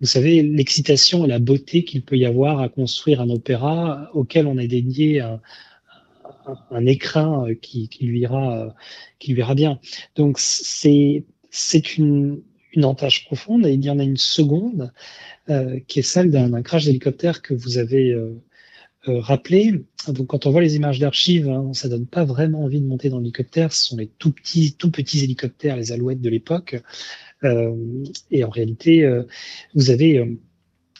vous 0.00 0.06
savez, 0.06 0.42
l'excitation 0.42 1.24
et 1.24 1.28
la 1.28 1.38
beauté 1.38 1.84
qu'il 1.84 2.02
peut 2.02 2.16
y 2.16 2.26
avoir 2.26 2.60
à 2.60 2.68
construire 2.68 3.20
un 3.20 3.30
opéra 3.30 4.10
auquel 4.14 4.46
on 4.46 4.58
a 4.58 4.66
dédié 4.66 5.20
un, 5.20 5.40
un, 6.70 6.86
écrin 6.86 7.46
qui, 7.60 7.88
qui, 7.88 8.06
lui 8.06 8.20
ira, 8.20 8.74
qui 9.18 9.32
lui 9.32 9.40
ira 9.40 9.54
bien. 9.54 9.80
Donc 10.14 10.38
c'est 10.38 11.24
c'est 11.50 11.96
une, 11.96 12.42
une 12.74 12.84
entache 12.84 13.24
profonde 13.24 13.66
et 13.66 13.72
il 13.72 13.84
y 13.84 13.90
en 13.90 13.98
a 13.98 14.04
une 14.04 14.16
seconde 14.16 14.92
euh, 15.50 15.80
qui 15.86 16.00
est 16.00 16.02
celle 16.02 16.30
d'un 16.30 16.62
crash 16.62 16.84
d'hélicoptère 16.84 17.42
que 17.42 17.54
vous 17.54 17.78
avez 17.78 18.12
euh, 18.12 18.40
euh, 19.08 19.20
rappeler. 19.20 19.84
Donc, 20.08 20.28
quand 20.28 20.46
on 20.46 20.50
voit 20.50 20.60
les 20.60 20.76
images 20.76 20.98
d'archives, 20.98 21.48
hein, 21.48 21.70
ça 21.72 21.88
donne 21.88 22.06
pas 22.06 22.24
vraiment 22.24 22.64
envie 22.64 22.80
de 22.80 22.86
monter 22.86 23.08
dans 23.10 23.18
l'hélicoptère. 23.18 23.72
Ce 23.72 23.86
sont 23.86 23.96
les 23.96 24.06
tout 24.06 24.30
petits, 24.30 24.74
tout 24.74 24.90
petits 24.90 25.24
hélicoptères, 25.24 25.76
les 25.76 25.92
alouettes 25.92 26.20
de 26.20 26.30
l'époque. 26.30 26.80
Euh, 27.44 27.74
et 28.30 28.44
en 28.44 28.50
réalité, 28.50 29.04
euh, 29.04 29.22
vous 29.74 29.90
avez 29.90 30.38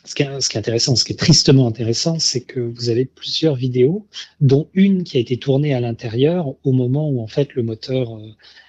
ce 0.05 0.15
qui, 0.15 0.23
est, 0.23 0.57
intéressant, 0.57 0.97
ce 0.97 1.05
qui 1.05 1.13
est 1.13 1.17
tristement 1.17 1.67
intéressant, 1.67 2.19
c'est 2.19 2.41
que 2.41 2.61
vous 2.61 2.89
avez 2.89 3.05
plusieurs 3.05 3.57
vidéos, 3.57 4.07
dont 4.41 4.69
une 4.73 5.05
qui 5.05 5.17
a 5.17 5.21
été 5.21 5.37
tournée 5.37 5.75
à 5.75 5.81
l'intérieur 5.81 6.55
au 6.65 6.73
moment 6.73 7.11
où 7.11 7.21
en 7.21 7.27
fait 7.27 7.55
le 7.55 7.63
moteur 7.63 8.19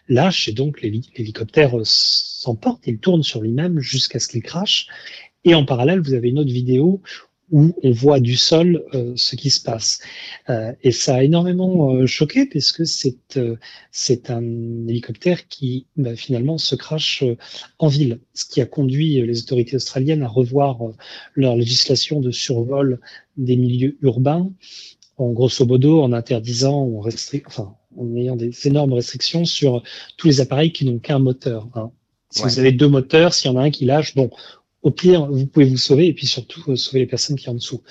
lâche 0.10 0.50
et 0.50 0.51
donc 0.51 0.81
l'hélicoptère 0.81 1.75
s'emporte, 1.84 2.88
il 2.88 2.98
tourne 2.98 3.24
sur 3.24 3.41
lui-même 3.41 3.79
jusqu'à 3.79 4.19
ce 4.19 4.27
qu'il 4.27 4.41
crache. 4.41 4.88
Et 5.46 5.55
en 5.55 5.65
parallèle, 5.65 6.01
vous 6.01 6.13
avez 6.13 6.29
une 6.29 6.39
autre 6.39 6.51
vidéo 6.51 7.01
où 7.51 7.74
on 7.84 7.91
voit 7.91 8.20
du 8.20 8.36
sol 8.36 8.84
euh, 8.94 9.13
ce 9.15 9.36
qui 9.36 9.50
se 9.50 9.62
passe. 9.62 10.00
Euh, 10.50 10.74
et 10.84 10.91
ça 10.91 11.15
a 11.15 11.24
énormément 11.24 11.94
euh, 11.94 12.06
choqué 12.06 12.46
puisque 12.46 12.86
c'est 12.86 13.18
c'est 13.91 14.29
un 14.29 14.44
hélicoptère 14.88 15.48
qui 15.48 15.88
bah, 15.98 16.15
finalement 16.15 16.58
se 16.58 16.75
crache 16.75 17.24
en 17.77 17.88
ville, 17.88 18.20
ce 18.34 18.46
qui 18.46 18.62
a 18.62 18.65
conduit 18.65 19.22
les 19.22 19.39
autorités 19.41 19.75
australiennes 19.75 20.24
à 20.24 20.27
revoir 20.27 20.79
leur 21.36 21.56
législation 21.56 22.20
de 22.22 22.32
survol 22.32 23.00
des 23.38 23.56
milieux 23.56 23.98
urbains 24.01 24.51
en 25.18 25.32
grosso 25.32 25.65
modo 25.65 26.01
en 26.01 26.13
interdisant, 26.13 26.82
en, 26.82 27.03
enfin, 27.46 27.75
en 27.98 28.15
ayant 28.15 28.36
des 28.36 28.68
énormes 28.68 28.94
restrictions 28.94 29.46
sur 29.46 29.84
tous 30.18 30.27
les 30.27 30.41
appareils 30.41 30.72
qui 30.72 30.86
n'ont 30.86 31.00
qu'un 31.00 31.20
moteur. 31.20 31.68
Hein. 31.75 31.91
Si 32.32 32.44
vous 32.44 32.60
avez 32.60 32.72
deux 32.72 32.88
moteurs, 32.88 33.34
s'il 33.34 33.50
y 33.50 33.53
en 33.53 33.58
a 33.58 33.63
un 33.63 33.72
qui 33.72 33.86
lâche, 33.86 34.13
bon, 34.15 34.29
au 34.81 34.91
pire, 34.91 35.25
vous 35.29 35.45
pouvez 35.45 35.65
vous 35.65 35.77
sauver 35.77 36.07
et 36.07 36.13
puis 36.13 36.27
surtout 36.27 36.63
euh, 36.69 36.75
sauver 36.75 37.00
les 37.00 37.05
personnes 37.05 37.36
qui 37.36 37.45
sont 37.45 37.51
en 37.51 37.55
dessous. 37.55 37.81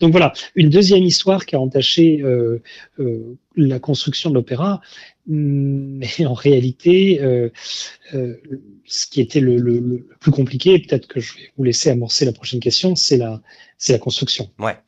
Donc 0.00 0.12
voilà, 0.12 0.32
une 0.54 0.70
deuxième 0.70 1.04
histoire 1.04 1.44
qui 1.44 1.56
a 1.56 1.60
entaché 1.60 2.22
euh, 2.22 2.62
euh, 3.00 3.36
la 3.56 3.78
construction 3.78 4.30
de 4.30 4.34
l'opéra, 4.34 4.80
mm, 5.26 5.98
mais 6.18 6.26
en 6.26 6.34
réalité, 6.34 7.20
euh, 7.20 7.50
euh, 8.14 8.36
ce 8.86 9.06
qui 9.06 9.20
était 9.20 9.40
le, 9.40 9.58
le, 9.58 9.78
le 9.78 10.08
plus 10.20 10.30
compliqué, 10.30 10.78
peut-être 10.78 11.06
que 11.06 11.20
je 11.20 11.34
vais 11.34 11.52
vous 11.56 11.64
laisser 11.64 11.90
amorcer 11.90 12.24
la 12.24 12.32
prochaine 12.32 12.60
question, 12.60 12.96
c'est 12.96 13.18
la, 13.18 13.42
c'est 13.76 13.92
la 13.92 13.98
construction. 13.98 14.50
Ouais. 14.58 14.78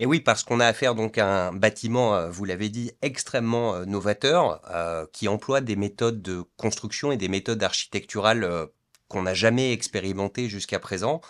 Et 0.00 0.06
oui, 0.06 0.18
parce 0.18 0.42
qu'on 0.42 0.58
a 0.58 0.66
affaire 0.66 0.96
donc 0.96 1.18
à 1.18 1.48
un 1.48 1.52
bâtiment, 1.52 2.28
vous 2.28 2.44
l'avez 2.44 2.68
dit, 2.68 2.90
extrêmement 3.00 3.86
novateur, 3.86 4.60
euh, 4.74 5.06
qui 5.12 5.28
emploie 5.28 5.60
des 5.60 5.76
méthodes 5.76 6.20
de 6.20 6.42
construction 6.56 7.12
et 7.12 7.16
des 7.16 7.28
méthodes 7.28 7.62
architecturales 7.62 8.68
qu'on 9.08 9.22
n'a 9.22 9.34
jamais 9.34 9.72
expérimenté 9.72 10.48
jusqu'à 10.48 10.78
présent. 10.78 11.20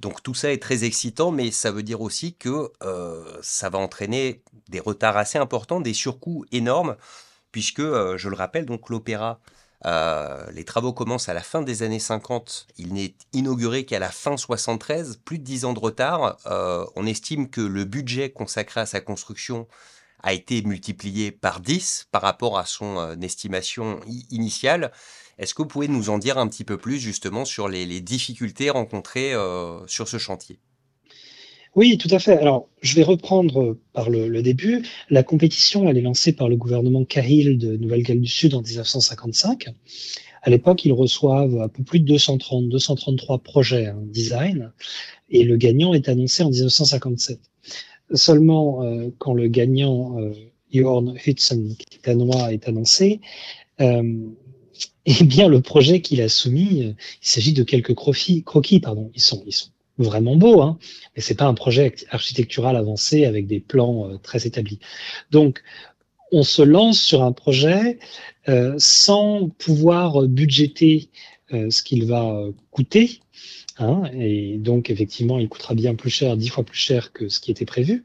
Donc 0.00 0.22
tout 0.22 0.34
ça 0.34 0.52
est 0.52 0.62
très 0.62 0.84
excitant, 0.84 1.30
mais 1.30 1.50
ça 1.50 1.72
veut 1.72 1.82
dire 1.82 2.00
aussi 2.00 2.34
que 2.36 2.70
euh, 2.82 3.38
ça 3.42 3.68
va 3.68 3.78
entraîner 3.78 4.42
des 4.68 4.80
retards 4.80 5.16
assez 5.16 5.38
importants, 5.38 5.80
des 5.80 5.94
surcoûts 5.94 6.44
énormes, 6.52 6.96
puisque, 7.50 7.80
euh, 7.80 8.16
je 8.16 8.28
le 8.28 8.36
rappelle, 8.36 8.64
donc 8.64 8.90
l'opéra, 8.90 9.40
euh, 9.86 10.44
les 10.52 10.64
travaux 10.64 10.92
commencent 10.92 11.28
à 11.28 11.34
la 11.34 11.42
fin 11.42 11.62
des 11.62 11.82
années 11.82 11.98
50, 11.98 12.68
il 12.78 12.94
n'est 12.94 13.14
inauguré 13.32 13.84
qu'à 13.86 13.98
la 13.98 14.10
fin 14.10 14.36
73, 14.36 15.16
plus 15.24 15.38
de 15.38 15.44
10 15.44 15.64
ans 15.64 15.72
de 15.72 15.80
retard. 15.80 16.36
on 16.96 17.06
estime 17.06 17.48
que 17.50 17.60
le 17.60 17.84
budget 17.84 18.30
consacré 18.30 18.80
à 18.80 18.86
sa 18.86 19.00
construction 19.00 19.66
a 20.22 20.32
été 20.32 20.62
multiplié 20.62 21.30
par 21.30 21.60
10 21.60 22.08
par 22.10 22.22
rapport 22.22 22.58
à 22.58 22.66
son 22.66 23.20
estimation 23.20 24.00
initiale. 24.30 24.92
Est-ce 25.38 25.54
que 25.54 25.62
vous 25.62 25.68
pouvez 25.68 25.88
nous 25.88 26.10
en 26.10 26.18
dire 26.18 26.38
un 26.38 26.48
petit 26.48 26.64
peu 26.64 26.76
plus 26.76 26.98
justement 26.98 27.44
sur 27.44 27.68
les, 27.68 28.00
difficultés 28.00 28.70
rencontrées 28.70 29.32
euh, 29.34 29.86
sur 29.86 30.08
ce 30.08 30.18
chantier? 30.18 30.58
Oui, 31.74 31.96
tout 31.98 32.08
à 32.10 32.18
fait. 32.18 32.36
Alors, 32.38 32.68
je 32.80 32.96
vais 32.96 33.04
reprendre 33.04 33.76
par 33.92 34.10
le, 34.10 34.42
début. 34.42 34.84
La 35.10 35.22
compétition, 35.22 35.88
elle 35.88 35.96
est 35.96 36.02
lancée 36.02 36.32
par 36.32 36.48
le 36.48 36.56
gouvernement 36.56 37.04
Cahill 37.04 37.58
de 37.58 37.76
Nouvelle-Galles 37.76 38.20
du 38.20 38.28
Sud 38.28 38.54
en 38.54 38.62
1955. 38.62 39.68
À 40.42 40.50
l'époque, 40.50 40.84
ils 40.84 40.92
reçoivent 40.92 41.60
un 41.60 41.68
peu 41.68 41.82
plus 41.82 42.00
de 42.00 42.06
230, 42.06 42.68
233 42.68 43.38
projets 43.38 43.86
hein, 43.86 43.98
design, 44.02 44.72
et 45.30 45.44
le 45.44 45.56
gagnant 45.56 45.94
est 45.94 46.08
annoncé 46.08 46.42
en 46.42 46.50
1957. 46.50 47.38
Seulement, 48.14 48.82
euh, 48.82 49.10
quand 49.18 49.34
le 49.34 49.48
gagnant 49.48 50.18
euh, 50.18 50.32
Jorn 50.72 51.16
Hudson, 51.26 51.76
qui 51.78 51.98
est 51.98 52.06
danois, 52.06 52.52
est 52.52 52.66
annoncé, 52.68 53.20
euh, 53.80 54.02
eh 55.20 55.24
bien, 55.24 55.48
le 55.48 55.62
projet 55.62 56.02
qu'il 56.02 56.20
a 56.20 56.28
soumis, 56.28 56.82
euh, 56.82 56.92
il 57.22 57.28
s'agit 57.28 57.54
de 57.54 57.62
quelques 57.62 57.94
croquis, 57.94 58.42
croquis 58.44 58.80
pardon. 58.80 59.10
Ils 59.14 59.22
sont, 59.22 59.42
ils 59.46 59.54
sont 59.54 59.70
vraiment 59.96 60.36
beaux, 60.36 60.60
hein, 60.60 60.78
mais 61.16 61.22
c'est 61.22 61.34
pas 61.34 61.46
un 61.46 61.54
projet 61.54 61.94
architectural 62.10 62.76
avancé 62.76 63.24
avec 63.24 63.46
des 63.46 63.58
plans 63.58 64.06
euh, 64.06 64.18
très 64.18 64.46
établis. 64.46 64.78
Donc, 65.30 65.62
on 66.30 66.42
se 66.42 66.60
lance 66.60 67.00
sur 67.00 67.22
un 67.22 67.32
projet 67.32 67.98
euh, 68.48 68.74
sans 68.76 69.48
pouvoir 69.48 70.22
budgéter 70.28 71.08
euh, 71.54 71.70
ce 71.70 71.82
qu'il 71.82 72.04
va 72.04 72.44
coûter. 72.70 73.20
Hein, 73.78 74.02
et 74.12 74.58
donc, 74.58 74.90
effectivement, 74.90 75.38
il 75.38 75.48
coûtera 75.48 75.74
bien 75.74 75.94
plus 75.94 76.10
cher, 76.10 76.36
dix 76.36 76.48
fois 76.48 76.64
plus 76.64 76.78
cher 76.78 77.12
que 77.12 77.30
ce 77.30 77.40
qui 77.40 77.50
était 77.50 77.64
prévu. 77.64 78.04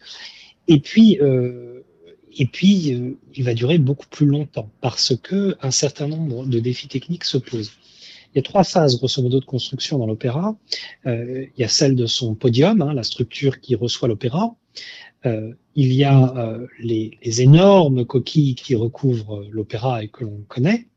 Et 0.69 0.79
puis, 0.79 1.19
euh, 1.19 1.81
et 2.37 2.45
puis, 2.45 2.93
euh, 2.93 3.17
il 3.35 3.43
va 3.43 3.53
durer 3.53 3.77
beaucoup 3.77 4.07
plus 4.07 4.25
longtemps 4.25 4.69
parce 4.81 5.15
que 5.15 5.55
un 5.61 5.71
certain 5.71 6.07
nombre 6.07 6.45
de 6.45 6.59
défis 6.59 6.87
techniques 6.87 7.25
se 7.25 7.37
posent. 7.37 7.73
Il 8.33 8.37
y 8.37 8.39
a 8.39 8.43
trois 8.43 8.63
phases, 8.63 8.97
grosso 8.97 9.21
modo, 9.21 9.39
de 9.39 9.45
construction 9.45 9.99
dans 9.99 10.07
l'opéra. 10.07 10.57
Euh, 11.05 11.45
il 11.55 11.61
y 11.61 11.63
a 11.63 11.67
celle 11.67 11.95
de 11.95 12.07
son 12.07 12.33
podium, 12.33 12.81
hein, 12.81 12.93
la 12.93 13.03
structure 13.03 13.61
qui 13.61 13.75
reçoit 13.75 14.07
l'opéra. 14.07 14.55
Euh, 15.25 15.53
il 15.75 15.93
y 15.93 16.03
a 16.03 16.33
euh, 16.35 16.67
les, 16.79 17.17
les, 17.23 17.41
énormes 17.41 18.05
coquilles 18.05 18.55
qui 18.55 18.75
recouvrent 18.75 19.45
l'opéra 19.51 20.03
et 20.03 20.07
que 20.07 20.23
l'on 20.23 20.43
connaît. 20.47 20.87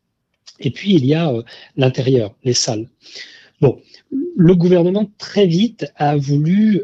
Et 0.59 0.71
puis, 0.71 0.95
il 0.95 1.05
y 1.05 1.15
a 1.15 1.31
euh, 1.31 1.43
l'intérieur, 1.77 2.35
les 2.43 2.55
salles. 2.55 2.89
Bon, 3.61 3.81
le 4.11 4.55
gouvernement 4.55 5.11
très 5.19 5.47
vite 5.47 5.87
a 5.97 6.17
voulu 6.17 6.83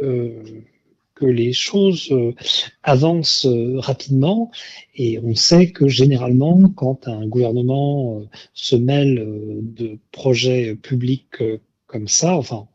que 1.23 1.26
les 1.26 1.52
choses 1.52 2.09
euh, 2.11 2.35
avancent 2.83 3.47
euh, 3.47 3.79
rapidement 3.79 4.50
et 4.97 5.21
on 5.21 5.37
sait 5.37 5.71
que 5.71 5.87
généralement 5.87 6.69
quand 6.75 7.07
un 7.07 7.29
gouvernement 7.29 8.19
euh, 8.19 8.25
se 8.55 8.75
mêle 8.75 9.25
de 9.62 9.99
projets 10.11 10.75
publics 10.75 11.43
comme 11.87 12.09
ça, 12.09 12.37
enfin 12.37 12.67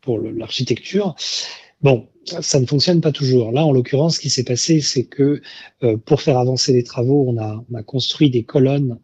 pour 0.00 0.18
l'architecture, 0.18 1.14
bon, 1.82 2.08
ça 2.26 2.58
ne 2.58 2.66
fonctionne 2.66 3.00
pas 3.00 3.12
toujours. 3.12 3.52
Là, 3.52 3.64
en 3.64 3.72
l'occurrence, 3.72 4.16
ce 4.16 4.20
qui 4.20 4.28
s'est 4.28 4.44
passé, 4.44 4.80
c'est 4.82 5.04
que 5.04 5.40
pour 6.04 6.20
faire 6.20 6.38
avancer 6.38 6.74
les 6.74 6.84
travaux, 6.84 7.24
on 7.26 7.38
a, 7.38 7.64
on 7.70 7.74
a 7.74 7.82
construit 7.82 8.28
des 8.28 8.44
colonnes 8.44 8.98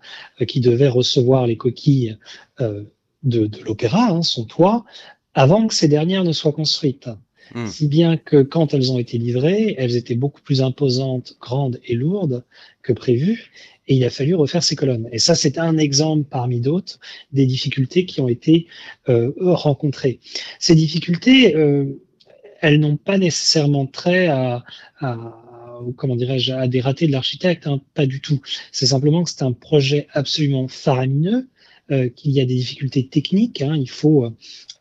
qui 0.47 0.61
devaient 0.61 0.89
recevoir 0.89 1.47
les 1.47 1.57
coquilles 1.57 2.19
de, 2.59 2.87
de 3.23 3.61
l'opéra, 3.65 4.11
hein, 4.11 4.23
son 4.23 4.45
toit, 4.45 4.85
avant 5.33 5.67
que 5.67 5.75
ces 5.75 5.89
dernières 5.89 6.25
ne 6.25 6.33
soient 6.33 6.53
construites. 6.53 7.09
Hmm. 7.55 7.67
Si 7.67 7.89
bien 7.89 8.17
que 8.17 8.43
quand 8.43 8.75
elles 8.75 8.93
ont 8.93 8.99
été 8.99 9.19
livrées, 9.19 9.75
elles 9.79 9.97
étaient 9.97 10.15
beaucoup 10.15 10.41
plus 10.41 10.63
imposantes, 10.63 11.37
grandes 11.41 11.81
et 11.85 11.95
lourdes 11.95 12.45
que 12.83 12.93
prévu. 12.93 13.51
Et 13.89 13.97
il 13.97 14.05
a 14.05 14.11
fallu 14.11 14.35
refaire 14.35 14.63
ces 14.63 14.77
colonnes. 14.77 15.09
Et 15.11 15.19
ça, 15.19 15.35
c'est 15.35 15.59
un 15.59 15.77
exemple 15.77 16.25
parmi 16.31 16.61
d'autres 16.61 17.01
des 17.33 17.47
difficultés 17.47 18.07
qui 18.07 18.21
ont 18.21 18.29
été 18.29 18.67
euh, 19.09 19.33
rencontrées. 19.39 20.21
Ces 20.61 20.77
difficultés, 20.77 21.57
euh, 21.57 22.01
elles 22.61 22.79
n'ont 22.79 22.97
pas 22.97 23.19
nécessairement 23.19 23.87
trait 23.87 24.29
à, 24.29 24.65
à 25.01 25.17
comment 25.97 26.17
dirais-je, 26.17 26.53
à 26.53 26.69
des 26.69 26.81
ratés 26.81 27.07
de 27.07 27.13
l'architecte, 27.13 27.67
hein, 27.67 27.81
pas 27.95 28.07
du 28.07 28.21
tout. 28.21 28.41
C'est 28.73 28.87
simplement 28.87 29.25
que 29.25 29.31
c'est 29.31 29.43
un 29.43 29.53
projet 29.53 30.07
absolument 30.13 30.69
faramineux, 30.69 31.49
qu'il 32.15 32.31
y 32.31 32.41
a 32.41 32.45
des 32.45 32.55
difficultés 32.55 33.07
techniques. 33.09 33.63
Hein, 33.63 33.77
il 33.77 33.91
faut 33.91 34.33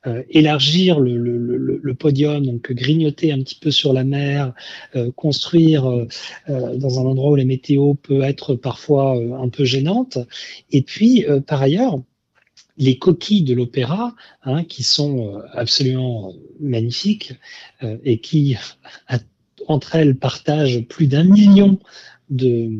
euh, 0.08 0.24
élargir 0.30 1.02
le, 1.02 1.18
le, 1.18 1.58
le, 1.84 1.94
podium, 1.94 2.46
donc 2.46 2.72
grignoter 2.72 3.34
un 3.34 3.40
petit 3.40 3.60
peu 3.60 3.70
sur 3.70 3.92
la 3.92 4.06
mer, 4.06 4.54
euh, 4.96 5.12
construire 5.12 5.86
euh, 5.90 6.08
dans 6.48 7.02
un 7.02 7.04
endroit 7.04 7.32
où 7.32 7.36
la 7.36 7.44
météo 7.44 7.96
peut 7.96 8.22
être 8.22 8.56
parfois 8.56 9.18
un 9.18 9.50
peu 9.50 9.66
gênante. 9.66 10.18
Et 10.72 10.84
puis, 10.84 11.26
par 11.46 11.62
ailleurs, 11.62 12.00
les 12.78 12.98
coquilles 12.98 13.44
de 13.44 13.54
l'opéra, 13.54 14.16
hein, 14.44 14.64
qui 14.64 14.84
sont 14.84 15.42
absolument 15.52 16.34
magnifiques 16.62 17.34
et 17.82 18.20
qui, 18.20 18.56
entre 19.68 19.96
elles, 19.96 20.16
partagent 20.16 20.86
plus 20.88 21.08
d'un 21.08 21.26
million 21.26 21.78
de, 22.30 22.72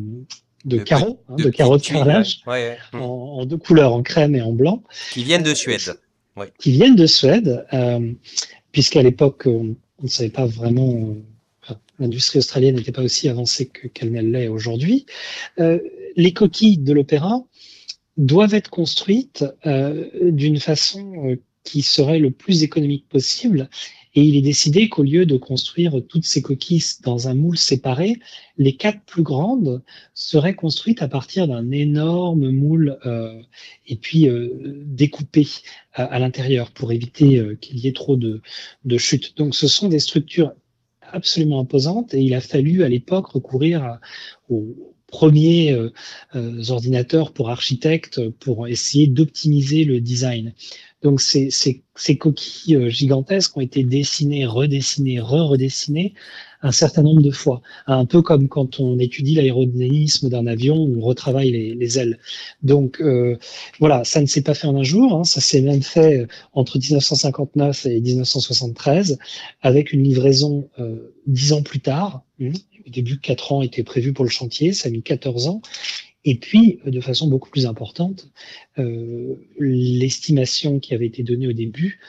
de, 0.64 0.78
carreaux, 0.78 1.22
hein, 1.28 1.36
de, 1.36 1.48
carreaux 1.50 1.78
de 1.78 1.82
carrelage, 1.82 2.42
en, 2.92 2.98
en, 2.98 3.44
deux 3.46 3.56
couleurs, 3.56 3.92
en 3.92 4.02
crème 4.02 4.34
et 4.34 4.42
en 4.42 4.52
blanc. 4.52 4.82
Qui 5.12 5.24
viennent 5.24 5.42
de 5.42 5.54
Suède. 5.54 5.94
Qui 6.58 6.72
viennent 6.72 6.96
de 6.96 7.06
Suède, 7.06 7.66
euh, 7.72 8.12
puisqu'à 8.72 9.02
l'époque, 9.02 9.42
on, 9.46 9.76
ne 10.02 10.08
savait 10.08 10.30
pas 10.30 10.46
vraiment, 10.46 11.14
euh, 11.70 11.74
l'industrie 11.98 12.38
australienne 12.38 12.76
n'était 12.76 12.92
pas 12.92 13.02
aussi 13.02 13.28
avancée 13.28 13.66
qu'elle 13.66 14.12
ne 14.12 14.22
l'est 14.22 14.48
aujourd'hui. 14.48 15.06
Euh, 15.58 15.78
les 16.16 16.32
coquilles 16.32 16.78
de 16.78 16.92
l'opéra 16.92 17.42
doivent 18.16 18.54
être 18.54 18.70
construites 18.70 19.44
euh, 19.66 20.08
d'une 20.22 20.58
façon 20.58 21.36
qui 21.70 21.82
serait 21.82 22.18
le 22.18 22.32
plus 22.32 22.64
économique 22.64 23.08
possible 23.08 23.68
et 24.14 24.22
il 24.22 24.34
est 24.34 24.42
décidé 24.42 24.88
qu'au 24.88 25.04
lieu 25.04 25.24
de 25.24 25.36
construire 25.36 26.02
toutes 26.08 26.24
ces 26.24 26.42
coquilles 26.42 26.82
dans 27.04 27.28
un 27.28 27.34
moule 27.34 27.56
séparé, 27.56 28.16
les 28.58 28.74
quatre 28.74 29.00
plus 29.04 29.22
grandes 29.22 29.82
seraient 30.14 30.56
construites 30.56 31.00
à 31.00 31.06
partir 31.06 31.46
d'un 31.46 31.70
énorme 31.70 32.50
moule 32.50 32.98
euh, 33.06 33.40
et 33.86 33.94
puis 33.94 34.28
euh, 34.28 34.82
découpées 34.84 35.46
à, 35.92 36.18
l'intérieur 36.18 36.72
pour 36.72 36.90
éviter 36.90 37.38
euh, 37.38 37.54
qu'il 37.54 37.78
y 37.78 37.86
ait 37.86 37.92
trop 37.92 38.16
de, 38.16 38.42
de 38.84 38.98
chutes. 38.98 39.36
Donc 39.36 39.54
ce 39.54 39.68
sont 39.68 39.88
des 39.88 40.00
structures 40.00 40.54
absolument 41.02 41.60
imposantes 41.60 42.12
et 42.12 42.20
il 42.20 42.34
a 42.34 42.40
fallu 42.40 42.82
à 42.82 42.88
l'époque 42.88 43.28
recourir 43.28 44.00
aux 44.48 44.74
premiers 45.10 45.72
euh, 45.72 45.90
ordinateurs 46.68 47.32
pour 47.32 47.50
architectes 47.50 48.28
pour 48.28 48.68
essayer 48.68 49.06
d'optimiser 49.06 49.84
le 49.84 50.00
design. 50.00 50.54
Donc 51.02 51.20
ces, 51.20 51.50
ces, 51.50 51.82
ces 51.94 52.18
coquilles 52.18 52.76
euh, 52.76 52.88
gigantesques 52.88 53.56
ont 53.56 53.60
été 53.60 53.84
dessinées, 53.84 54.46
redessinées, 54.46 55.20
re-redessinées 55.20 56.14
un 56.62 56.72
certain 56.72 57.02
nombre 57.02 57.22
de 57.22 57.30
fois. 57.30 57.62
Un 57.86 58.04
peu 58.04 58.22
comme 58.22 58.48
quand 58.48 58.80
on 58.80 58.98
étudie 58.98 59.34
l'aérodynamisme 59.34 60.28
d'un 60.28 60.46
avion, 60.46 60.76
on 60.76 61.00
retravaille 61.00 61.50
les, 61.50 61.74
les 61.74 61.98
ailes. 61.98 62.18
Donc 62.62 63.00
euh, 63.00 63.36
voilà, 63.78 64.04
ça 64.04 64.20
ne 64.20 64.26
s'est 64.26 64.42
pas 64.42 64.54
fait 64.54 64.66
en 64.66 64.76
un 64.76 64.82
jour, 64.82 65.14
hein, 65.14 65.24
ça 65.24 65.40
s'est 65.40 65.62
même 65.62 65.82
fait 65.82 66.20
euh, 66.20 66.26
entre 66.52 66.78
1959 66.78 67.86
et 67.86 68.00
1973, 68.00 69.18
avec 69.62 69.92
une 69.92 70.02
livraison 70.02 70.68
euh, 70.78 71.14
dix 71.26 71.52
ans 71.52 71.62
plus 71.62 71.80
tard. 71.80 72.22
Mmh, 72.38 72.52
Au 72.86 72.90
début, 72.90 73.18
4 73.18 73.52
ans 73.52 73.62
étaient 73.62 73.84
prévus 73.84 74.12
pour 74.12 74.24
le 74.24 74.30
chantier, 74.30 74.72
ça 74.72 74.88
a 74.88 74.92
mis 74.92 75.02
14 75.02 75.48
ans. 75.48 75.62
Et 76.24 76.36
puis, 76.36 76.80
de 76.84 77.00
façon 77.00 77.28
beaucoup 77.28 77.50
plus 77.50 77.66
importante, 77.66 78.30
euh, 78.78 79.36
l'estimation 79.58 80.78
qui 80.78 80.94
avait 80.94 81.06
été 81.06 81.22
donnée 81.22 81.48
au 81.48 81.52
début 81.52 82.00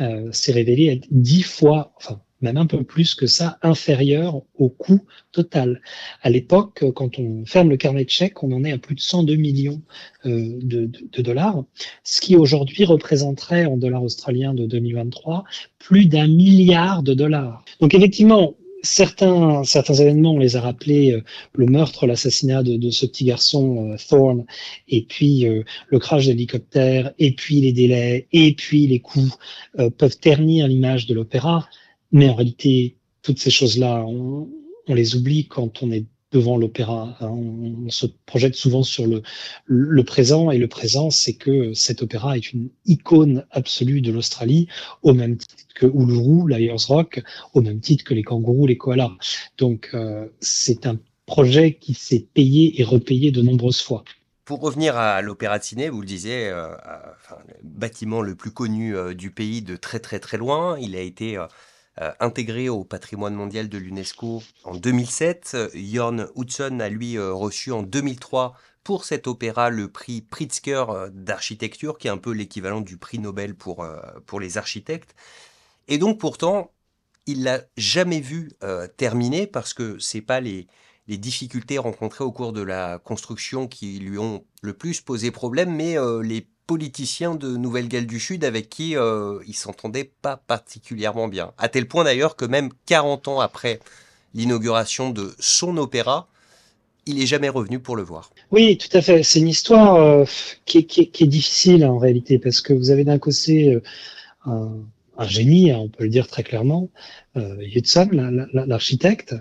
euh, 0.00 0.30
s'est 0.32 0.52
révélée 0.52 0.86
être 0.86 1.06
dix 1.10 1.42
fois, 1.42 1.92
enfin 1.96 2.20
même 2.40 2.56
un 2.56 2.66
peu 2.66 2.84
plus 2.84 3.14
que 3.14 3.26
ça, 3.26 3.58
inférieur 3.62 4.42
au 4.54 4.68
coût 4.68 5.00
total. 5.32 5.82
À 6.22 6.30
l'époque, 6.30 6.84
quand 6.94 7.18
on 7.18 7.44
ferme 7.44 7.68
le 7.70 7.76
carnet 7.76 8.04
de 8.04 8.10
chèques, 8.10 8.42
on 8.42 8.52
en 8.52 8.62
est 8.64 8.72
à 8.72 8.78
plus 8.78 8.94
de 8.94 9.00
102 9.00 9.34
millions 9.34 9.82
euh, 10.24 10.58
de, 10.62 10.86
de, 10.86 11.22
dollars, 11.22 11.64
ce 12.04 12.20
qui 12.20 12.36
aujourd'hui 12.36 12.84
représenterait 12.84 13.64
en 13.64 13.76
dollars 13.76 14.04
australiens 14.04 14.54
de 14.54 14.66
2023 14.66 15.44
plus 15.78 16.06
d'un 16.06 16.28
milliard 16.28 17.02
de 17.02 17.14
dollars. 17.14 17.64
Donc 17.80 17.94
effectivement, 17.94 18.54
certains, 18.82 19.64
certains 19.64 19.94
événements, 19.94 20.32
on 20.32 20.38
les 20.38 20.56
a 20.56 20.60
rappelés, 20.60 21.12
euh, 21.12 21.22
le 21.54 21.66
meurtre, 21.66 22.06
l'assassinat 22.06 22.62
de, 22.62 22.76
de, 22.76 22.90
ce 22.90 23.06
petit 23.06 23.24
garçon 23.24 23.92
euh, 23.92 23.96
Thorne, 24.08 24.44
et 24.88 25.02
puis 25.02 25.46
euh, 25.46 25.62
le 25.88 25.98
crash 25.98 26.26
d'hélicoptère, 26.26 27.12
et 27.18 27.32
puis 27.32 27.60
les 27.60 27.72
délais, 27.72 28.28
et 28.32 28.54
puis 28.54 28.86
les 28.86 29.00
coûts, 29.00 29.34
peuvent 29.96 30.18
ternir 30.18 30.66
l'image 30.66 31.06
de 31.06 31.14
l'opéra. 31.14 31.68
Mais 32.12 32.28
en 32.28 32.34
réalité, 32.34 32.96
toutes 33.22 33.38
ces 33.38 33.50
choses-là, 33.50 34.04
on, 34.06 34.48
on, 34.86 34.94
les 34.94 35.14
oublie 35.14 35.46
quand 35.46 35.82
on 35.82 35.92
est 35.92 36.04
devant 36.32 36.56
l'opéra. 36.56 37.16
Hein. 37.20 37.28
On, 37.28 37.90
se 37.90 38.06
projette 38.26 38.54
souvent 38.54 38.82
sur 38.82 39.06
le, 39.06 40.04
présent, 40.04 40.50
et 40.50 40.58
le 40.58 40.68
présent, 40.68 41.10
c'est 41.10 41.34
que 41.34 41.72
cet 41.72 42.02
opéra 42.02 42.36
est 42.36 42.52
une 42.52 42.68
icône 42.86 43.46
absolue 43.50 44.00
de 44.00 44.12
l'Australie, 44.12 44.68
au 45.02 45.14
même 45.14 45.36
titre 45.36 45.74
que 45.74 45.86
Uluru, 45.86 46.48
Lions 46.48 46.76
Rock, 46.86 47.22
au 47.54 47.62
même 47.62 47.80
titre 47.80 48.04
que 48.04 48.14
les 48.14 48.22
kangourous, 48.22 48.66
les 48.66 48.76
koalas. 48.76 49.16
Donc, 49.56 49.90
euh, 49.94 50.26
c'est 50.40 50.86
un 50.86 50.98
projet 51.26 51.74
qui 51.74 51.94
s'est 51.94 52.26
payé 52.34 52.80
et 52.80 52.84
repayé 52.84 53.30
de 53.30 53.42
nombreuses 53.42 53.80
fois. 53.80 54.04
Pour 54.44 54.60
revenir 54.60 54.96
à 54.96 55.20
l'Opéra 55.20 55.58
de 55.58 55.64
Ciné, 55.64 55.90
vous 55.90 56.00
le 56.00 56.06
disiez, 56.06 56.48
euh, 56.48 56.74
le 57.62 57.68
bâtiment 57.68 58.22
le 58.22 58.34
plus 58.34 58.50
connu 58.50 58.96
euh, 58.96 59.14
du 59.14 59.30
pays 59.30 59.60
de 59.60 59.76
très 59.76 60.00
très 60.00 60.20
très 60.20 60.38
loin, 60.38 60.78
il 60.78 60.96
a 60.96 61.00
été 61.00 61.38
intégré 62.20 62.68
au 62.68 62.84
patrimoine 62.84 63.34
mondial 63.34 63.68
de 63.68 63.78
l'UNESCO 63.78 64.42
en 64.64 64.74
2007. 64.74 65.56
Jorn 65.74 66.28
Hudson 66.36 66.80
a 66.80 66.88
lui 66.88 67.16
euh, 67.16 67.32
reçu 67.32 67.72
en 67.72 67.82
2003 67.82 68.54
pour 68.84 69.04
cet 69.04 69.26
opéra 69.26 69.70
le 69.70 69.88
prix 69.88 70.22
Pritzker 70.22 70.84
euh, 70.90 71.08
d'architecture, 71.12 71.98
qui 71.98 72.08
est 72.08 72.10
un 72.10 72.18
peu 72.18 72.32
l'équivalent 72.32 72.80
du 72.80 72.96
prix 72.96 73.18
Nobel 73.18 73.54
pour, 73.54 73.86
pour 74.26 74.40
les 74.40 74.58
architectes. 74.58 75.14
Et 75.88 75.98
donc 75.98 76.18
pourtant, 76.18 76.72
il 77.26 77.44
l'a 77.44 77.62
jamais 77.76 78.20
vu 78.20 78.52
terminer 78.96 79.46
parce 79.46 79.74
que 79.74 79.98
c'est 79.98 80.22
pas 80.22 80.40
les, 80.40 80.66
les 81.08 81.18
difficultés 81.18 81.78
rencontrées 81.78 82.24
au 82.24 82.32
cours 82.32 82.52
de 82.52 82.62
la 82.62 82.98
construction 82.98 83.66
qui 83.66 83.98
lui 83.98 84.18
ont 84.18 84.44
le 84.62 84.74
plus 84.74 85.00
posé 85.00 85.30
problème, 85.30 85.74
mais 85.74 85.96
les 86.22 86.46
politiciens 86.68 87.34
de 87.34 87.56
Nouvelle-Galles 87.56 88.06
du 88.06 88.20
Sud 88.20 88.44
avec 88.44 88.68
qui 88.68 88.94
euh, 88.94 89.40
il 89.48 89.54
s'entendait 89.54 90.12
pas 90.20 90.36
particulièrement 90.36 91.26
bien. 91.26 91.52
À 91.56 91.68
tel 91.68 91.88
point 91.88 92.04
d'ailleurs 92.04 92.36
que 92.36 92.44
même 92.44 92.68
40 92.86 93.26
ans 93.26 93.40
après 93.40 93.80
l'inauguration 94.34 95.10
de 95.10 95.34
son 95.40 95.78
opéra, 95.78 96.28
il 97.06 97.22
est 97.22 97.26
jamais 97.26 97.48
revenu 97.48 97.80
pour 97.80 97.96
le 97.96 98.02
voir. 98.02 98.30
Oui, 98.50 98.76
tout 98.76 98.94
à 98.94 99.00
fait. 99.00 99.22
C'est 99.22 99.40
une 99.40 99.48
histoire 99.48 99.94
euh, 99.94 100.24
qui, 100.66 100.78
est, 100.78 101.26
difficile 101.26 101.86
en 101.86 101.96
réalité 101.96 102.38
parce 102.38 102.60
que 102.60 102.74
vous 102.74 102.90
avez 102.90 103.04
d'un 103.04 103.18
côté 103.18 103.72
euh, 103.72 103.82
un, 104.44 104.68
un, 105.18 105.26
génie, 105.26 105.70
hein, 105.70 105.78
on 105.80 105.88
peut 105.88 106.04
le 106.04 106.10
dire 106.10 106.26
très 106.26 106.42
clairement, 106.42 106.90
euh, 107.36 107.56
Hudson, 107.60 108.08
l'architecte, 108.52 109.34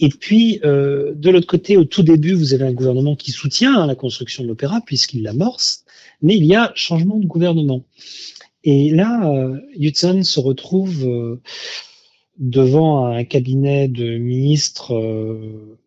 et 0.00 0.10
puis, 0.10 0.60
euh, 0.64 1.12
de 1.14 1.30
l'autre 1.30 1.46
côté, 1.46 1.76
au 1.76 1.84
tout 1.84 2.02
début, 2.02 2.32
vous 2.32 2.54
avez 2.54 2.64
un 2.64 2.72
gouvernement 2.72 3.16
qui 3.16 3.32
soutient 3.32 3.76
hein, 3.80 3.86
la 3.86 3.96
construction 3.96 4.44
de 4.44 4.48
l'opéra 4.48 4.80
puisqu'il 4.80 5.22
l'amorce, 5.22 5.84
mais 6.22 6.36
il 6.36 6.44
y 6.44 6.54
a 6.54 6.72
changement 6.74 7.18
de 7.18 7.26
gouvernement. 7.26 7.84
Et 8.64 8.90
là, 8.90 9.28
euh, 9.28 9.58
Hudson 9.76 10.22
se 10.22 10.40
retrouve 10.40 11.04
euh, 11.04 11.40
devant 12.38 13.06
un 13.06 13.24
cabinet 13.24 13.88
de 13.88 14.18
ministres 14.18 14.94
euh, 14.94 15.78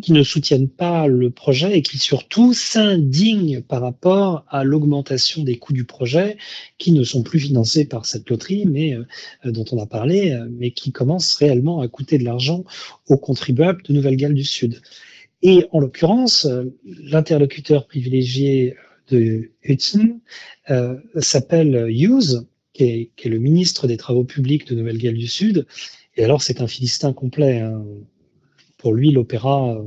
qui 0.00 0.12
ne 0.12 0.22
soutiennent 0.22 0.68
pas 0.68 1.06
le 1.06 1.30
projet 1.30 1.78
et 1.78 1.82
qui 1.82 1.98
surtout 1.98 2.54
s'indignent 2.54 3.60
par 3.60 3.82
rapport 3.82 4.44
à 4.48 4.64
l'augmentation 4.64 5.42
des 5.42 5.58
coûts 5.58 5.72
du 5.72 5.84
projet 5.84 6.36
qui 6.78 6.92
ne 6.92 7.04
sont 7.04 7.22
plus 7.22 7.40
financés 7.40 7.84
par 7.84 8.06
cette 8.06 8.28
loterie, 8.30 8.66
mais 8.66 8.94
euh, 8.94 9.04
dont 9.44 9.64
on 9.72 9.78
a 9.82 9.86
parlé, 9.86 10.32
euh, 10.32 10.46
mais 10.50 10.70
qui 10.70 10.92
commencent 10.92 11.34
réellement 11.34 11.80
à 11.80 11.88
coûter 11.88 12.18
de 12.18 12.24
l'argent 12.24 12.64
aux 13.08 13.18
contribuables 13.18 13.82
de 13.82 13.92
Nouvelle-Galles 13.92 14.34
du 14.34 14.44
Sud. 14.44 14.80
Et 15.42 15.66
en 15.72 15.80
l'occurrence, 15.80 16.46
euh, 16.46 16.64
l'interlocuteur 16.84 17.86
privilégié 17.86 18.76
de 19.10 19.50
Hudson 19.62 20.20
s'appelle 21.18 21.90
Hughes, 21.90 22.46
qui 22.72 22.84
est, 22.84 23.10
qui 23.16 23.28
est, 23.28 23.30
le 23.30 23.38
ministre 23.38 23.86
des 23.86 23.98
Travaux 23.98 24.24
publics 24.24 24.66
de 24.66 24.74
Nouvelle-Galles 24.74 25.18
du 25.18 25.28
Sud. 25.28 25.66
Et 26.16 26.24
alors, 26.24 26.40
c'est 26.40 26.62
un 26.62 26.66
philistin 26.66 27.12
complet. 27.12 27.60
Hein 27.60 27.84
pour 28.84 28.92
lui, 28.92 29.12
l'opéra, 29.12 29.72
euh, 29.72 29.82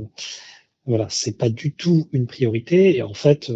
voilà, 0.84 1.06
c'est 1.08 1.38
pas 1.38 1.48
du 1.48 1.72
tout 1.72 2.08
une 2.10 2.26
priorité. 2.26 2.96
Et 2.96 3.02
en 3.02 3.14
fait, 3.14 3.52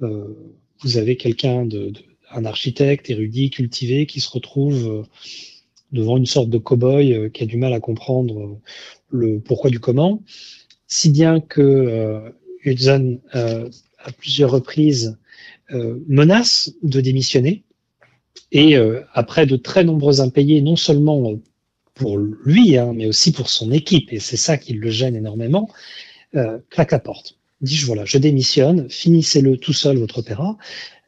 euh, 0.00 0.34
vous 0.80 0.96
avez 0.96 1.18
quelqu'un 1.18 1.66
de, 1.66 1.92
un 2.30 2.46
architecte 2.46 3.10
érudit, 3.10 3.50
cultivé, 3.50 4.06
qui 4.06 4.20
se 4.20 4.30
retrouve 4.30 4.88
euh, 4.88 5.02
devant 5.92 6.16
une 6.16 6.24
sorte 6.24 6.48
de 6.48 6.56
cow-boy 6.56 7.30
qui 7.32 7.42
a 7.42 7.46
du 7.46 7.58
mal 7.58 7.74
à 7.74 7.80
comprendre 7.80 8.58
le 9.10 9.40
pourquoi 9.40 9.68
du 9.68 9.78
comment, 9.78 10.22
si 10.86 11.10
bien 11.10 11.40
que 11.40 12.32
Hudson, 12.64 13.20
à 13.34 14.12
plusieurs 14.16 14.52
reprises, 14.52 15.18
menace 16.08 16.72
de 16.82 17.02
démissionner. 17.02 17.62
Et 18.52 18.76
après 19.12 19.44
de 19.44 19.56
très 19.56 19.84
nombreux 19.84 20.22
impayés, 20.22 20.62
non 20.62 20.76
seulement 20.76 21.38
pour 21.94 22.18
lui, 22.18 22.76
hein, 22.76 22.92
mais 22.94 23.06
aussi 23.06 23.32
pour 23.32 23.50
son 23.50 23.70
équipe, 23.70 24.12
et 24.12 24.18
c'est 24.18 24.36
ça 24.36 24.56
qui 24.56 24.72
le 24.72 24.90
gêne 24.90 25.16
énormément, 25.16 25.68
euh, 26.34 26.58
claque 26.70 26.92
la 26.92 26.98
porte. 26.98 27.38
Dit 27.60 27.78
voilà, 27.78 28.04
je 28.04 28.18
démissionne, 28.18 28.88
finissez-le 28.88 29.56
tout 29.56 29.72
seul 29.72 29.98
votre 29.98 30.18
opéra. 30.18 30.56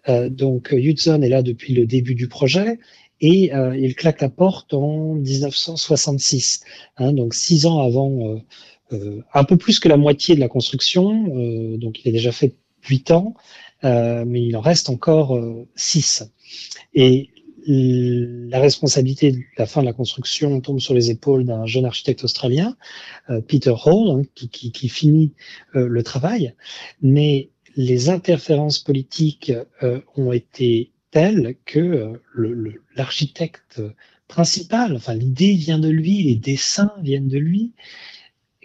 Euh, 0.08 0.28
donc 0.28 0.72
Hudson 0.72 1.22
est 1.22 1.28
là 1.28 1.42
depuis 1.42 1.74
le 1.74 1.86
début 1.86 2.14
du 2.14 2.28
projet 2.28 2.78
et 3.20 3.54
euh, 3.54 3.76
il 3.76 3.94
claque 3.94 4.20
la 4.20 4.28
porte 4.28 4.74
en 4.74 5.14
1966, 5.14 6.60
hein, 6.98 7.12
donc 7.12 7.34
six 7.34 7.66
ans 7.66 7.80
avant, 7.80 8.28
euh, 8.28 8.38
euh, 8.92 9.22
un 9.32 9.44
peu 9.44 9.56
plus 9.56 9.80
que 9.80 9.88
la 9.88 9.96
moitié 9.96 10.34
de 10.34 10.40
la 10.40 10.48
construction. 10.48 11.34
Euh, 11.36 11.76
donc 11.76 12.04
il 12.04 12.08
a 12.08 12.12
déjà 12.12 12.32
fait 12.32 12.54
huit 12.88 13.10
ans, 13.10 13.34
mais 13.82 14.42
il 14.42 14.56
en 14.56 14.60
reste 14.60 14.90
encore 14.90 15.38
six. 15.74 16.22
Et 16.94 17.30
la 17.66 18.60
responsabilité 18.60 19.32
de 19.32 19.40
la 19.56 19.66
fin 19.66 19.80
de 19.80 19.86
la 19.86 19.92
construction 19.92 20.60
tombe 20.60 20.80
sur 20.80 20.94
les 20.94 21.10
épaules 21.10 21.44
d'un 21.44 21.66
jeune 21.66 21.86
architecte 21.86 22.24
australien, 22.24 22.76
euh, 23.30 23.40
Peter 23.40 23.74
Hall, 23.84 24.20
hein, 24.20 24.22
qui, 24.34 24.48
qui, 24.48 24.88
finit 24.88 25.32
euh, 25.74 25.86
le 25.88 26.02
travail. 26.02 26.54
Mais 27.00 27.50
les 27.76 28.10
interférences 28.10 28.78
politiques 28.78 29.52
euh, 29.82 30.00
ont 30.16 30.32
été 30.32 30.92
telles 31.10 31.56
que 31.64 32.20
l'architecte 32.96 33.80
principal, 34.26 34.96
enfin 34.96 35.14
l'idée 35.14 35.52
vient 35.52 35.78
de 35.78 35.88
lui, 35.88 36.24
les 36.24 36.34
dessins 36.34 36.92
viennent 37.02 37.28
de 37.28 37.38
lui, 37.38 37.72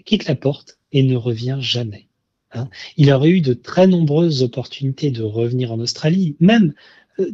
quitte 0.03 0.25
la 0.25 0.33
porte 0.33 0.79
et 0.91 1.03
ne 1.03 1.15
revient 1.15 1.59
jamais. 1.61 2.07
Hein. 2.53 2.67
Il 2.97 3.11
aurait 3.11 3.29
eu 3.29 3.41
de 3.41 3.53
très 3.53 3.85
nombreuses 3.85 4.41
opportunités 4.41 5.11
de 5.11 5.21
revenir 5.21 5.71
en 5.71 5.79
Australie, 5.79 6.35
même 6.39 6.73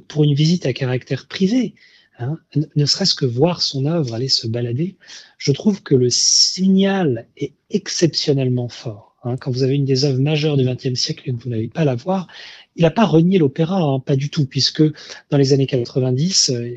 pour 0.08 0.24
une 0.24 0.34
visite 0.34 0.66
à 0.66 0.74
caractère 0.74 1.28
privé, 1.28 1.76
hein, 2.20 2.38
ne 2.76 2.86
serait-ce 2.86 3.16
que 3.16 3.26
voir 3.26 3.62
son 3.62 3.86
œuvre 3.86 4.14
aller 4.14 4.30
se 4.30 4.48
balader, 4.48 4.98
je 5.38 5.52
trouve 5.52 5.84
que 5.84 5.96
le 5.96 6.10
signal 6.10 7.28
est 7.38 7.54
exceptionnellement 7.70 8.70
fort. 8.70 9.16
Hein. 9.24 9.36
Quand 9.38 9.52
vous 9.52 9.64
avez 9.64 9.76
une 9.76 9.86
des 9.86 10.06
œuvres 10.06 10.20
majeures 10.20 10.58
du 10.58 10.64
XXe 10.64 11.00
siècle 11.00 11.30
et 11.30 11.34
que 11.34 11.44
vous 11.44 11.50
n'avez 11.50 11.68
pas 11.68 11.84
la 11.84 11.96
voir, 11.96 12.28
il 12.76 12.84
n'a 12.84 12.92
pas 12.92 13.06
renié 13.06 13.38
l'opéra, 13.38 13.82
hein, 13.82 14.00
pas 14.00 14.16
du 14.16 14.30
tout, 14.30 14.46
puisque 14.46 14.84
dans 15.30 15.38
les 15.38 15.54
années 15.54 15.68
90, 15.68 16.50
euh, 16.50 16.76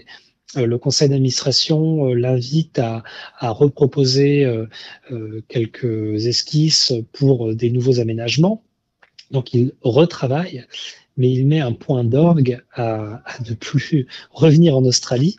euh, 0.57 0.67
le 0.67 0.79
conseil 0.79 1.09
d'administration 1.09 2.07
euh, 2.07 2.15
l'invite 2.15 2.79
à, 2.79 3.03
reproposer 3.41 4.47
quelques 5.49 6.27
esquisses 6.27 6.93
pour 7.13 7.55
des 7.55 7.71
nouveaux 7.71 8.01
aménagements. 8.01 8.65
Donc 9.31 9.53
il 9.53 9.73
retravaille 9.83 10.65
mais 11.19 11.31
il 11.31 11.47
met 11.47 11.61
un 11.61 11.73
point 11.73 12.05
d'orgue 12.05 12.63
à, 12.73 13.21
à 13.27 13.39
ne 13.47 13.55
plus 13.55 14.07
revenir 14.31 14.77
en 14.77 14.85
Australie 14.85 15.37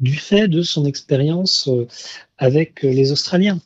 du 0.00 0.14
fait 0.14 0.48
de 0.48 0.62
son 0.62 0.86
expérience 0.86 1.68
euh, 1.68 1.86
avec 2.38 2.82
les 2.82 3.12
Australiens. 3.12 3.60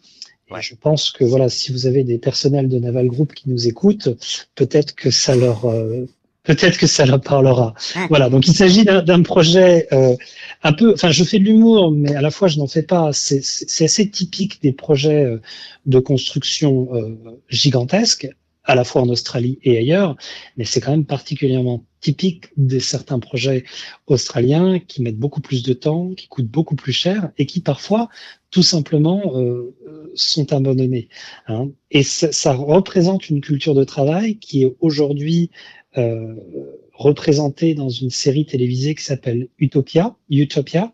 Et 0.50 0.60
je 0.60 0.74
pense 0.74 1.10
que 1.10 1.24
voilà, 1.24 1.48
si 1.48 1.72
vous 1.72 1.86
avez 1.86 2.04
des 2.04 2.18
personnels 2.18 2.68
de 2.68 2.78
Naval 2.78 3.06
Group 3.06 3.32
qui 3.32 3.48
nous 3.48 3.68
écoutent, 3.68 4.10
peut-être 4.54 4.94
que 4.94 5.10
ça 5.10 5.34
leur 5.36 5.64
euh, 5.66 6.06
peut-être 6.42 6.78
que 6.78 6.86
ça 6.86 7.06
leur 7.06 7.20
parlera. 7.20 7.74
Voilà, 8.08 8.28
donc 8.28 8.46
il 8.46 8.54
s'agit 8.54 8.84
d'un 8.84 9.22
projet 9.22 9.86
euh, 9.92 10.16
un 10.62 10.72
peu, 10.72 10.92
enfin 10.92 11.10
je 11.10 11.24
fais 11.24 11.38
de 11.38 11.44
l'humour, 11.44 11.92
mais 11.92 12.14
à 12.14 12.20
la 12.20 12.30
fois 12.30 12.48
je 12.48 12.58
n'en 12.58 12.66
fais 12.66 12.82
pas. 12.82 13.10
C'est 13.12 13.84
assez 13.84 14.10
typique 14.10 14.60
des 14.62 14.72
projets 14.72 15.24
euh, 15.24 15.40
de 15.86 15.98
construction 15.98 16.88
euh, 16.94 17.16
gigantesques, 17.48 18.28
à 18.64 18.74
la 18.74 18.84
fois 18.84 19.02
en 19.02 19.08
Australie 19.08 19.58
et 19.62 19.76
ailleurs, 19.76 20.16
mais 20.56 20.64
c'est 20.64 20.80
quand 20.80 20.92
même 20.92 21.04
particulièrement 21.04 21.84
typique 22.00 22.46
de 22.56 22.78
certains 22.78 23.18
projets 23.18 23.64
australiens 24.06 24.78
qui 24.80 25.02
mettent 25.02 25.18
beaucoup 25.18 25.40
plus 25.40 25.62
de 25.62 25.72
temps, 25.72 26.10
qui 26.14 26.28
coûtent 26.28 26.46
beaucoup 26.46 26.76
plus 26.76 26.92
cher 26.92 27.30
et 27.38 27.46
qui 27.46 27.60
parfois 27.60 28.08
tout 28.50 28.62
simplement 28.62 29.36
euh, 29.36 29.74
sont 30.14 30.52
abandonnés. 30.52 31.08
Hein. 31.46 31.70
Et 31.90 32.02
ça, 32.02 32.30
ça, 32.32 32.52
représente 32.52 33.30
une 33.30 33.40
culture 33.40 33.74
de 33.74 33.84
travail 33.84 34.38
qui 34.38 34.62
est 34.62 34.76
aujourd'hui 34.80 35.50
euh, 35.96 36.34
représentée 36.92 37.74
dans 37.74 37.88
une 37.88 38.10
série 38.10 38.46
télévisée 38.46 38.94
qui 38.94 39.04
s'appelle 39.04 39.48
Utopia, 39.58 40.16
Utopia, 40.30 40.92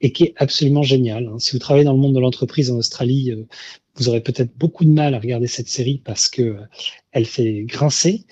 et 0.00 0.12
qui 0.12 0.24
est 0.24 0.34
absolument 0.36 0.82
géniale. 0.82 1.26
Hein. 1.26 1.38
Si 1.38 1.52
vous 1.52 1.58
travaillez 1.58 1.84
dans 1.84 1.92
le 1.92 1.98
monde 1.98 2.14
de 2.14 2.20
l'entreprise 2.20 2.70
en 2.70 2.76
Australie, 2.76 3.32
euh, 3.32 3.46
vous 3.96 4.08
aurez 4.08 4.20
peut-être 4.20 4.56
beaucoup 4.56 4.84
de 4.84 4.90
mal 4.90 5.14
à 5.14 5.18
regarder 5.18 5.46
cette 5.46 5.68
série 5.68 6.00
parce 6.04 6.28
que 6.28 6.42
euh, 6.42 6.60
elle 7.12 7.26
fait 7.26 7.62
grincer. 7.64 8.24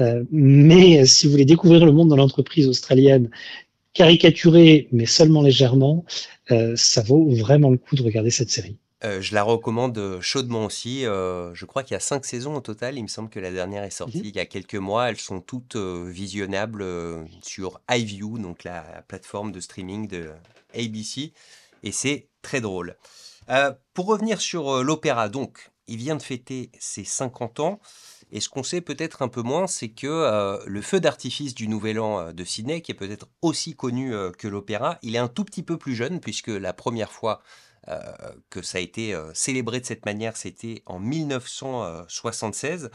Euh, 0.00 0.24
mais 0.30 1.06
si 1.06 1.26
vous 1.26 1.32
voulez 1.32 1.44
découvrir 1.44 1.84
le 1.84 1.92
monde 1.92 2.10
de 2.10 2.16
l'entreprise 2.16 2.68
australienne, 2.68 3.30
caricaturé 3.94 4.88
mais 4.92 5.06
seulement 5.06 5.42
légèrement, 5.42 6.04
euh, 6.50 6.74
ça 6.76 7.02
vaut 7.02 7.30
vraiment 7.30 7.70
le 7.70 7.78
coup 7.78 7.96
de 7.96 8.02
regarder 8.02 8.30
cette 8.30 8.50
série. 8.50 8.76
je 9.02 9.34
la 9.34 9.42
recommande 9.42 10.18
chaudement 10.20 10.66
aussi. 10.66 11.02
je 11.02 11.64
crois 11.64 11.82
qu'il 11.82 11.94
y 11.94 11.96
a 11.96 12.00
cinq 12.00 12.26
saisons 12.26 12.56
au 12.56 12.60
total. 12.60 12.98
Il 12.98 13.02
me 13.02 13.08
semble 13.08 13.30
que 13.30 13.40
la 13.40 13.50
dernière 13.50 13.84
est 13.84 13.90
sortie 13.90 14.18
mhm. 14.18 14.26
il 14.26 14.36
y 14.36 14.40
a 14.40 14.46
quelques 14.46 14.74
mois. 14.74 15.08
Elles 15.08 15.16
sont 15.16 15.40
toutes 15.40 15.76
visionnables 15.76 16.84
sur 17.42 17.80
iView, 17.90 18.38
donc 18.38 18.64
la 18.64 18.82
plateforme 19.08 19.52
de 19.52 19.60
streaming 19.60 20.08
de 20.08 20.30
ABC. 20.74 21.32
Et 21.82 21.92
c'est 21.92 22.26
très 22.42 22.60
drôle. 22.60 22.96
Euh, 23.50 23.72
pour 23.94 24.06
revenir 24.06 24.40
sur 24.40 24.76
euh, 24.76 24.82
l'opéra, 24.82 25.28
donc, 25.28 25.70
il 25.86 25.98
vient 25.98 26.16
de 26.16 26.22
fêter 26.22 26.70
ses 26.78 27.04
50 27.04 27.60
ans. 27.60 27.80
Et 28.32 28.40
ce 28.40 28.48
qu'on 28.48 28.64
sait 28.64 28.80
peut-être 28.80 29.22
un 29.22 29.28
peu 29.28 29.42
moins, 29.42 29.68
c'est 29.68 29.90
que 29.90 30.08
euh, 30.08 30.58
le 30.66 30.82
feu 30.82 30.98
d'artifice 30.98 31.54
du 31.54 31.68
Nouvel 31.68 32.00
An 32.00 32.32
de 32.32 32.44
Sydney, 32.44 32.82
qui 32.82 32.90
est 32.90 32.96
peut-être 32.96 33.28
aussi 33.40 33.76
connu 33.76 34.12
que 34.36 34.48
l'opéra, 34.48 34.98
il 35.02 35.14
est 35.14 35.18
un 35.18 35.28
tout 35.28 35.44
petit 35.44 35.62
peu 35.62 35.76
plus 35.78 35.94
jeune, 35.94 36.18
puisque 36.18 36.48
la 36.48 36.72
première 36.72 37.12
fois 37.12 37.40
que 38.50 38.62
ça 38.62 38.78
a 38.78 38.80
été 38.80 39.16
célébré 39.32 39.78
de 39.78 39.86
cette 39.86 40.04
manière, 40.06 40.36
c'était 40.36 40.82
en 40.86 40.98
1976. 40.98 42.90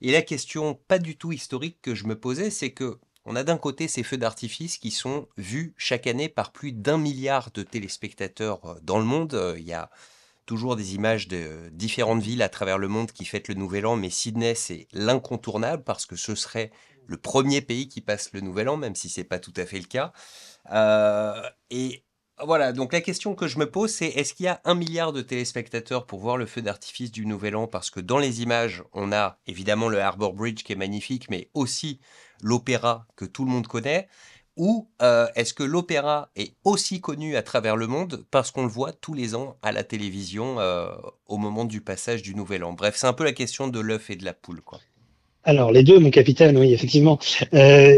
Et 0.00 0.12
la 0.12 0.22
question 0.22 0.80
pas 0.88 0.98
du 0.98 1.18
tout 1.18 1.32
historique 1.32 1.82
que 1.82 1.94
je 1.94 2.06
me 2.06 2.18
posais, 2.18 2.48
c'est 2.48 2.72
que 2.72 2.98
on 3.24 3.36
a 3.36 3.44
d'un 3.44 3.58
côté 3.58 3.88
ces 3.88 4.02
feux 4.02 4.16
d'artifice 4.16 4.78
qui 4.78 4.90
sont 4.90 5.28
vus 5.36 5.74
chaque 5.76 6.06
année 6.06 6.28
par 6.28 6.52
plus 6.52 6.72
d'un 6.72 6.98
milliard 6.98 7.50
de 7.52 7.62
téléspectateurs 7.62 8.64
euh, 8.64 8.74
dans 8.82 8.98
le 8.98 9.04
monde. 9.04 9.34
Euh, 9.34 9.56
il 9.58 9.64
y 9.64 9.72
a 9.72 9.90
toujours 10.46 10.74
des 10.74 10.94
images 10.94 11.28
de 11.28 11.68
différentes 11.72 12.22
villes 12.22 12.42
à 12.42 12.48
travers 12.48 12.78
le 12.78 12.88
monde 12.88 13.12
qui 13.12 13.24
fêtent 13.24 13.48
le 13.48 13.54
Nouvel 13.54 13.86
An, 13.86 13.96
mais 13.96 14.10
Sydney, 14.10 14.54
c'est 14.54 14.88
l'incontournable 14.92 15.84
parce 15.84 16.06
que 16.06 16.16
ce 16.16 16.34
serait 16.34 16.72
le 17.06 17.16
premier 17.16 17.60
pays 17.60 17.88
qui 17.88 18.00
passe 18.00 18.32
le 18.32 18.40
Nouvel 18.40 18.68
An, 18.68 18.76
même 18.76 18.94
si 18.94 19.08
c'est 19.08 19.24
pas 19.24 19.38
tout 19.38 19.52
à 19.56 19.66
fait 19.66 19.78
le 19.78 19.84
cas. 19.84 20.12
Euh, 20.72 21.40
et 21.70 22.04
voilà, 22.42 22.72
donc 22.72 22.92
la 22.92 23.00
question 23.00 23.34
que 23.34 23.46
je 23.46 23.58
me 23.58 23.70
pose, 23.70 23.92
c'est 23.92 24.06
est-ce 24.06 24.32
qu'il 24.32 24.46
y 24.46 24.48
a 24.48 24.60
un 24.64 24.74
milliard 24.74 25.12
de 25.12 25.20
téléspectateurs 25.20 26.06
pour 26.06 26.20
voir 26.20 26.36
le 26.36 26.46
feu 26.46 26.62
d'artifice 26.62 27.12
du 27.12 27.26
Nouvel 27.26 27.54
An? 27.54 27.66
Parce 27.66 27.90
que 27.90 28.00
dans 28.00 28.18
les 28.18 28.42
images, 28.42 28.82
on 28.92 29.12
a 29.12 29.38
évidemment 29.46 29.88
le 29.88 30.00
Harbour 30.00 30.32
Bridge 30.32 30.62
qui 30.62 30.72
est 30.72 30.76
magnifique, 30.76 31.28
mais 31.30 31.50
aussi 31.54 32.00
l'opéra 32.42 33.06
que 33.16 33.24
tout 33.24 33.44
le 33.44 33.50
monde 33.50 33.66
connaît 33.66 34.08
ou 34.60 34.88
euh, 35.00 35.26
est-ce 35.36 35.54
que 35.54 35.62
l'opéra 35.62 36.28
est 36.36 36.52
aussi 36.64 37.00
connu 37.00 37.34
à 37.34 37.42
travers 37.42 37.76
le 37.76 37.86
monde 37.86 38.24
parce 38.30 38.50
qu'on 38.50 38.62
le 38.62 38.68
voit 38.68 38.92
tous 38.92 39.14
les 39.14 39.34
ans 39.34 39.56
à 39.62 39.72
la 39.72 39.84
télévision 39.84 40.56
euh, 40.58 40.88
au 41.26 41.38
moment 41.38 41.64
du 41.64 41.80
passage 41.80 42.20
du 42.20 42.34
Nouvel 42.34 42.64
An? 42.64 42.74
Bref, 42.74 42.94
c'est 42.96 43.06
un 43.06 43.14
peu 43.14 43.24
la 43.24 43.32
question 43.32 43.68
de 43.68 43.80
l'œuf 43.80 44.10
et 44.10 44.16
de 44.16 44.24
la 44.24 44.34
poule. 44.34 44.60
Quoi. 44.60 44.80
Alors, 45.44 45.72
les 45.72 45.82
deux, 45.82 45.98
mon 45.98 46.10
capitaine, 46.10 46.58
oui, 46.58 46.74
effectivement. 46.74 47.18
Euh, 47.54 47.96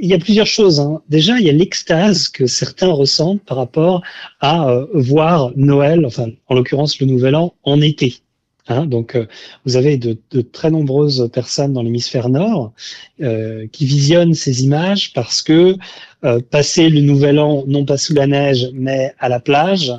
il 0.00 0.10
y 0.10 0.14
a 0.14 0.18
plusieurs 0.18 0.48
choses. 0.48 0.80
Hein. 0.80 1.00
Déjà, 1.08 1.38
il 1.38 1.46
y 1.46 1.48
a 1.48 1.52
l'extase 1.52 2.28
que 2.28 2.46
certains 2.46 2.90
ressentent 2.90 3.44
par 3.44 3.58
rapport 3.58 4.02
à 4.40 4.80
voir 4.94 5.52
Noël, 5.54 6.04
enfin, 6.04 6.26
en 6.48 6.54
l'occurrence, 6.56 6.98
le 6.98 7.06
Nouvel 7.06 7.36
An, 7.36 7.54
en 7.62 7.80
été. 7.80 8.23
Hein, 8.66 8.86
donc, 8.86 9.14
euh, 9.14 9.26
vous 9.66 9.76
avez 9.76 9.98
de, 9.98 10.16
très 10.40 10.70
nombreuses 10.70 11.28
personnes 11.32 11.74
dans 11.74 11.82
l'hémisphère 11.82 12.30
nord 12.30 12.72
euh, 13.20 13.66
qui 13.70 13.84
visionnent 13.84 14.32
ces 14.32 14.64
images 14.64 15.12
parce 15.12 15.42
que 15.42 15.76
euh, 16.24 16.40
passer 16.40 16.88
le 16.88 17.02
nouvel 17.02 17.38
an, 17.38 17.64
non 17.66 17.84
pas 17.84 17.98
sous 17.98 18.14
la 18.14 18.26
neige, 18.26 18.70
mais 18.72 19.14
à 19.18 19.28
la 19.28 19.38
plage, 19.40 19.92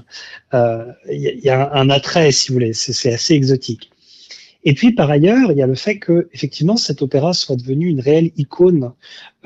il 0.54 0.98
y, 1.10 1.46
y, 1.46 1.50
a 1.50 1.74
un 1.74 1.90
attrait, 1.90 2.32
si 2.32 2.48
vous 2.48 2.56
voulez. 2.56 2.74
C'est 2.74 3.14
assez 3.14 3.34
exotique. 3.34 3.92
Et 4.66 4.74
puis 4.74 4.92
par 4.94 5.12
ailleurs, 5.12 5.52
il 5.52 5.58
y 5.58 5.62
a 5.62 5.68
le 5.68 5.76
fait 5.76 6.00
que 6.00 6.28
effectivement 6.34 6.76
cet 6.76 7.02
opéra 7.04 7.34
soit 7.34 7.56
devenu 7.56 7.88
une 7.88 8.00
réelle 8.00 8.32
icône 8.36 8.92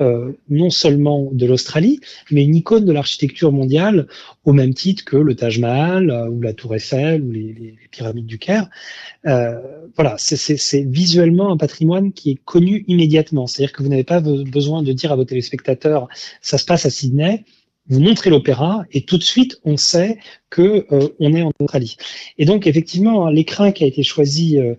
euh, 0.00 0.32
non 0.48 0.70
seulement 0.70 1.28
de 1.30 1.44
l'Australie, 1.46 2.00
mais 2.30 2.42
une 2.42 2.56
icône 2.56 2.86
de 2.86 2.92
l'architecture 2.92 3.52
mondiale 3.52 4.08
au 4.44 4.54
même 4.54 4.72
titre 4.72 5.04
que 5.04 5.18
le 5.18 5.36
Taj 5.36 5.58
Mahal 5.58 6.10
euh, 6.10 6.28
ou 6.28 6.40
la 6.40 6.54
Tour 6.54 6.74
Eiffel 6.74 7.22
ou 7.22 7.30
les, 7.30 7.76
pyramides 7.90 8.26
du 8.26 8.38
Caire. 8.38 8.68
Euh, 9.26 9.60
voilà, 9.94 10.16
c'est 10.18 10.84
visuellement 10.84 11.52
un 11.52 11.58
patrimoine 11.58 12.12
qui 12.12 12.30
est 12.30 12.38
connu 12.44 12.84
immédiatement. 12.88 13.46
C'est-à-dire 13.46 13.72
que 13.72 13.82
vous 13.82 13.90
n'avez 13.90 14.04
pas 14.04 14.20
besoin 14.20 14.82
de 14.82 14.92
dire 14.92 15.12
à 15.12 15.16
vos 15.16 15.24
téléspectateurs 15.24 16.08
ça 16.40 16.56
se 16.56 16.64
passe 16.64 16.86
à 16.86 16.90
Sydney 16.90 17.44
vous 17.90 18.00
montrez 18.00 18.30
l'opéra 18.30 18.84
et 18.92 19.02
tout 19.02 19.18
de 19.18 19.22
suite 19.22 19.60
on 19.64 19.76
sait 19.76 20.18
que 20.48 20.86
euh, 20.92 21.08
on 21.18 21.34
est 21.34 21.42
en 21.42 21.50
Australie. 21.60 21.96
Et 22.38 22.44
donc 22.44 22.66
effectivement 22.66 23.28
l'écran 23.28 23.72
qui 23.72 23.84
a 23.84 23.86
été 23.86 24.02
choisi 24.02 24.58
euh, 24.58 24.74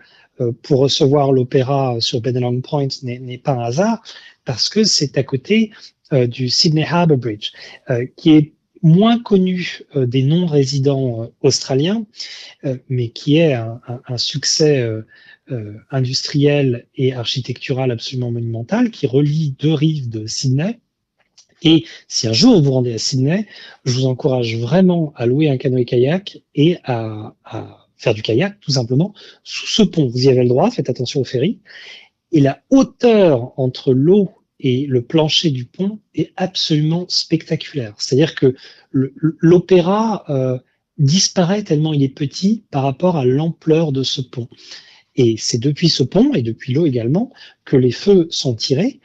pour 0.64 0.80
recevoir 0.80 1.32
l'opéra 1.32 1.98
sur 2.00 2.22
Benelong 2.22 2.62
Point 2.62 2.88
n'est 3.04 3.38
pas 3.38 3.54
un 3.54 3.64
hasard, 3.64 4.02
parce 4.46 4.70
que 4.70 4.84
c'est 4.84 5.18
à 5.18 5.24
côté 5.24 5.72
euh, 6.14 6.28
du 6.28 6.50
Sydney 6.50 6.86
Harbour 6.86 7.18
Bridge, 7.18 7.52
euh, 7.90 8.06
qui 8.16 8.32
est 8.32 8.54
moins 8.82 9.20
connu 9.20 9.82
des 9.96 10.24
non-résidents 10.24 11.30
australiens, 11.42 12.04
mais 12.90 13.10
qui 13.10 13.38
est 13.38 13.54
un, 13.54 13.80
un 14.08 14.18
succès 14.18 14.84
industriel 15.92 16.88
et 16.96 17.14
architectural 17.14 17.92
absolument 17.92 18.32
monumental, 18.32 18.90
qui 18.90 19.06
relie 19.06 19.56
deux 19.60 19.74
rives 19.76 20.10
de 20.10 20.26
Sydney. 20.26 20.80
Et 21.62 21.86
si 22.08 22.28
un 22.28 22.34
jour 22.34 22.60
vous 22.60 22.72
rendez 22.72 22.94
à 22.94 22.98
Sydney, 22.98 23.46
je 23.86 23.92
vous 23.92 24.08
encourage 24.08 24.58
vraiment 24.58 25.14
à 25.16 25.28
louer 25.28 25.48
un 25.48 25.58
canoë-kayak 25.58 26.42
et 26.56 26.78
à, 26.84 27.36
à 27.46 27.81
faire 28.02 28.14
du 28.14 28.24
kayak, 28.24 28.60
tout 28.60 28.72
simplement, 28.72 29.14
sous 29.44 29.68
ce 29.68 29.84
pont. 29.84 30.08
Vous 30.08 30.26
y 30.26 30.30
avez 30.30 30.42
le 30.42 30.50
droit, 30.50 30.72
faites 30.72 30.90
attention 30.90 31.22
au 31.22 31.24
ferry. 31.24 31.60
Et 32.32 32.42
la 32.42 32.62
hauteur 32.72 33.54
entre 33.58 33.94
l'eau 33.94 34.32
et 34.60 34.86
le 34.88 35.02
plancher 35.04 35.52
du 35.52 35.66
pont 35.66 36.00
est 36.16 36.32
absolument 36.36 37.06
spectaculaire. 37.10 37.94
C'est-à-dire 37.98 38.36
que 38.36 38.56
l'opéra 38.92 40.26
euh, 40.30 40.58
disparaît 40.98 41.64
tellement 41.64 41.94
il 41.94 42.04
est 42.04 42.10
petit 42.10 42.64
par 42.72 42.84
rapport 42.84 43.18
à 43.18 43.26
l'ampleur 43.26 43.92
de 43.92 44.04
ce 44.04 44.22
pont. 44.22 44.48
Et 45.16 45.36
c'est 45.38 45.60
depuis 45.60 45.90
ce 45.90 46.04
pont, 46.04 46.34
et 46.34 46.42
depuis 46.42 46.74
l'eau 46.74 46.86
également, 46.86 47.32
que 47.66 47.76
les 47.76 47.92
feux 47.92 48.28
sont 48.30 48.56
tirés, 48.56 49.00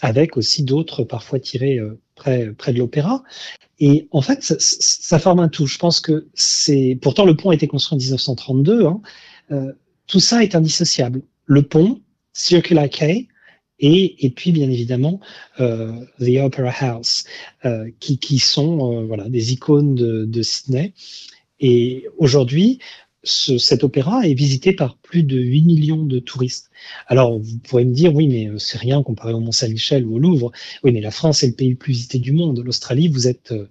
avec 0.00 0.36
aussi 0.36 0.62
d'autres 0.62 1.04
parfois 1.04 1.40
tirés 1.40 1.78
euh, 1.78 2.00
près, 2.18 2.52
près 2.52 2.72
de 2.72 2.78
l'opéra. 2.78 3.22
Et 3.80 4.08
en 4.10 4.20
fait, 4.20 4.42
ça, 4.42 5.18
forme 5.18 5.40
un 5.40 5.48
tout. 5.48 5.66
Je 5.66 5.78
pense 5.78 6.00
que 6.00 6.28
c'est. 6.34 6.98
Pourtant, 7.00 7.24
le 7.24 7.36
pont 7.36 7.50
a 7.50 7.54
été 7.54 7.66
construit 7.68 7.96
en 7.96 7.98
1932. 7.98 8.86
Hein. 8.86 9.00
Euh, 9.52 9.72
tout 10.06 10.20
ça 10.20 10.42
est 10.42 10.54
indissociable. 10.54 11.22
Le 11.46 11.62
pont, 11.62 12.00
Circular 12.32 12.88
Quay, 12.88 13.28
et, 13.80 14.26
et 14.26 14.30
puis 14.30 14.50
bien 14.50 14.68
évidemment 14.68 15.20
euh, 15.60 15.92
The 16.20 16.42
Opera 16.42 16.72
House, 16.80 17.24
euh, 17.64 17.88
qui, 18.00 18.18
qui 18.18 18.38
sont 18.38 19.06
voilà 19.06 19.28
des 19.28 19.52
icônes 19.52 19.94
de 19.94 20.42
Sydney. 20.42 20.92
Et 21.60 22.06
aujourd'hui, 22.18 22.78
ce, 23.28 23.58
cet 23.58 23.84
opéra 23.84 24.26
est 24.26 24.34
visité 24.34 24.72
par 24.72 24.96
plus 24.96 25.22
de 25.22 25.38
8 25.38 25.62
millions 25.62 26.04
de 26.04 26.18
touristes. 26.18 26.70
Alors, 27.06 27.38
vous 27.38 27.58
pourrez 27.58 27.84
me 27.84 27.92
dire, 27.92 28.14
oui, 28.14 28.28
mais 28.28 28.48
euh, 28.48 28.58
c'est 28.58 28.78
rien 28.78 29.02
comparé 29.02 29.32
au 29.32 29.40
Mont-Saint-Michel 29.40 30.06
ou 30.06 30.16
au 30.16 30.18
Louvre. 30.18 30.52
Oui, 30.82 30.92
mais 30.92 31.00
la 31.00 31.10
France 31.10 31.42
est 31.42 31.48
le 31.48 31.54
pays 31.54 31.70
le 31.70 31.76
plus 31.76 31.92
visité 31.92 32.18
du 32.18 32.32
monde. 32.32 32.62
L'Australie, 32.64 33.08
vous 33.08 33.28
êtes 33.28 33.52
euh, 33.52 33.68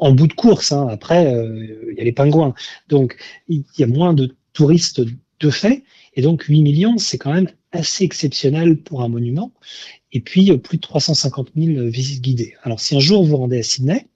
en 0.00 0.12
bout 0.12 0.26
de 0.26 0.32
course. 0.32 0.72
Hein. 0.72 0.86
Après, 0.88 1.34
euh, 1.34 1.86
il 1.90 1.98
y 1.98 2.00
a 2.00 2.04
les 2.04 2.12
pingouins. 2.12 2.54
Donc, 2.88 3.16
il 3.48 3.64
y 3.78 3.82
a 3.82 3.86
moins 3.86 4.14
de 4.14 4.34
touristes 4.52 5.02
de 5.40 5.50
fait. 5.50 5.84
Et 6.14 6.22
donc, 6.22 6.44
8 6.44 6.62
millions, 6.62 6.98
c'est 6.98 7.18
quand 7.18 7.32
même 7.32 7.48
assez 7.72 8.04
exceptionnel 8.04 8.76
pour 8.76 9.02
un 9.02 9.08
monument. 9.08 9.52
Et 10.12 10.20
puis, 10.20 10.56
plus 10.58 10.76
de 10.76 10.82
350 10.82 11.52
000 11.56 11.86
visites 11.86 12.22
guidées. 12.22 12.54
Alors, 12.62 12.80
si 12.80 12.94
un 12.94 13.00
jour 13.00 13.24
vous 13.24 13.38
rendez 13.38 13.58
à 13.58 13.62
Sydney, 13.62 14.06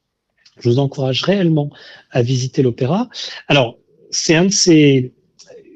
je 0.58 0.68
vous 0.68 0.78
encourage 0.78 1.22
réellement 1.22 1.70
à 2.10 2.22
visiter 2.22 2.62
l'opéra. 2.62 3.08
Alors, 3.48 3.78
c'est 4.10 4.34
un 4.34 4.46
de 4.46 4.52
ces 4.52 5.12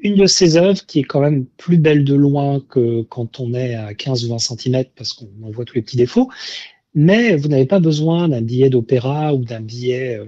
une 0.03 0.15
de 0.15 0.25
ces 0.25 0.57
œuvres 0.57 0.83
qui 0.85 0.99
est 0.99 1.03
quand 1.03 1.21
même 1.21 1.45
plus 1.57 1.77
belle 1.77 2.03
de 2.03 2.15
loin 2.15 2.59
que 2.69 3.03
quand 3.03 3.39
on 3.39 3.53
est 3.53 3.75
à 3.75 3.93
15 3.93 4.25
ou 4.25 4.29
20 4.29 4.39
cm 4.39 4.83
parce 4.95 5.13
qu'on 5.13 5.29
en 5.43 5.51
voit 5.51 5.63
tous 5.63 5.75
les 5.75 5.83
petits 5.83 5.97
défauts. 5.97 6.29
Mais 6.93 7.35
vous 7.35 7.47
n'avez 7.47 7.67
pas 7.67 7.79
besoin 7.79 8.27
d'un 8.27 8.41
billet 8.41 8.69
d'opéra 8.69 9.33
ou 9.33 9.45
d'un 9.45 9.61
billet 9.61 10.19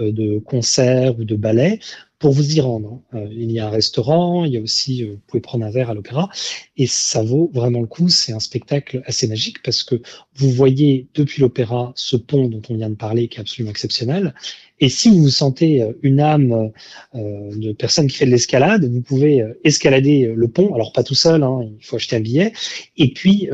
euh, 0.00 0.12
de 0.12 0.38
concert 0.38 1.18
ou 1.18 1.24
de 1.24 1.36
ballet 1.36 1.78
pour 2.20 2.30
vous 2.32 2.56
y 2.56 2.60
rendre. 2.60 3.02
Hein. 3.12 3.18
Euh, 3.18 3.28
il 3.32 3.50
y 3.50 3.58
a 3.58 3.66
un 3.66 3.70
restaurant, 3.70 4.44
il 4.44 4.52
y 4.52 4.56
a 4.56 4.60
aussi, 4.60 5.02
euh, 5.02 5.14
vous 5.14 5.20
pouvez 5.26 5.40
prendre 5.40 5.64
un 5.64 5.70
verre 5.70 5.90
à 5.90 5.94
l'opéra, 5.94 6.28
et 6.76 6.86
ça 6.86 7.24
vaut 7.24 7.50
vraiment 7.52 7.80
le 7.80 7.88
coup. 7.88 8.08
C'est 8.08 8.32
un 8.32 8.38
spectacle 8.38 9.02
assez 9.06 9.26
magique 9.26 9.62
parce 9.64 9.82
que 9.82 9.96
vous 10.36 10.50
voyez 10.50 11.08
depuis 11.14 11.42
l'opéra 11.42 11.92
ce 11.96 12.16
pont 12.16 12.46
dont 12.46 12.62
on 12.70 12.76
vient 12.76 12.90
de 12.90 12.94
parler 12.94 13.26
qui 13.26 13.38
est 13.38 13.40
absolument 13.40 13.70
exceptionnel. 13.70 14.34
Et 14.78 14.88
si 14.88 15.10
vous 15.10 15.22
vous 15.22 15.30
sentez 15.30 15.84
une 16.02 16.20
âme 16.20 16.70
de 17.12 17.72
personne 17.72 18.06
qui 18.06 18.16
fait 18.16 18.24
de 18.24 18.30
l'escalade, 18.30 18.90
vous 18.90 19.02
pouvez 19.02 19.44
escalader 19.62 20.32
le 20.34 20.48
pont. 20.48 20.72
Alors 20.72 20.94
pas 20.94 21.02
tout 21.02 21.14
seul, 21.14 21.42
hein, 21.42 21.60
il 21.78 21.84
faut 21.84 21.96
acheter 21.96 22.16
un 22.16 22.20
billet. 22.20 22.54
Et 22.96 23.12
puis 23.12 23.50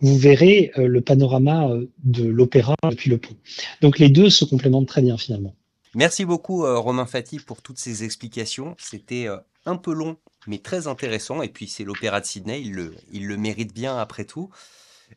vous 0.00 0.16
verrez 0.16 0.72
euh, 0.78 0.86
le 0.86 1.00
panorama 1.00 1.68
euh, 1.68 1.86
de 2.04 2.24
l'opéra 2.24 2.74
depuis 2.90 3.10
le 3.10 3.18
pont. 3.18 3.34
Donc 3.80 3.98
les 3.98 4.08
deux 4.08 4.30
se 4.30 4.44
complémentent 4.44 4.88
très 4.88 5.02
bien 5.02 5.16
finalement. 5.16 5.54
Merci 5.96 6.26
beaucoup 6.26 6.66
euh, 6.66 6.78
Romain 6.78 7.06
Fati 7.06 7.40
pour 7.40 7.62
toutes 7.62 7.78
ces 7.78 8.04
explications. 8.04 8.76
C'était 8.78 9.28
un 9.64 9.76
peu 9.76 9.94
long 9.94 10.18
mais 10.46 10.58
très 10.58 10.88
intéressant 10.88 11.40
et 11.40 11.48
puis 11.48 11.68
c'est 11.68 11.84
l'opéra 11.84 12.20
de 12.20 12.26
Sydney, 12.26 12.60
il 12.60 12.74
le, 12.74 12.94
il 13.10 13.26
le 13.26 13.38
mérite 13.38 13.72
bien 13.72 13.96
après 13.96 14.26
tout. 14.26 14.50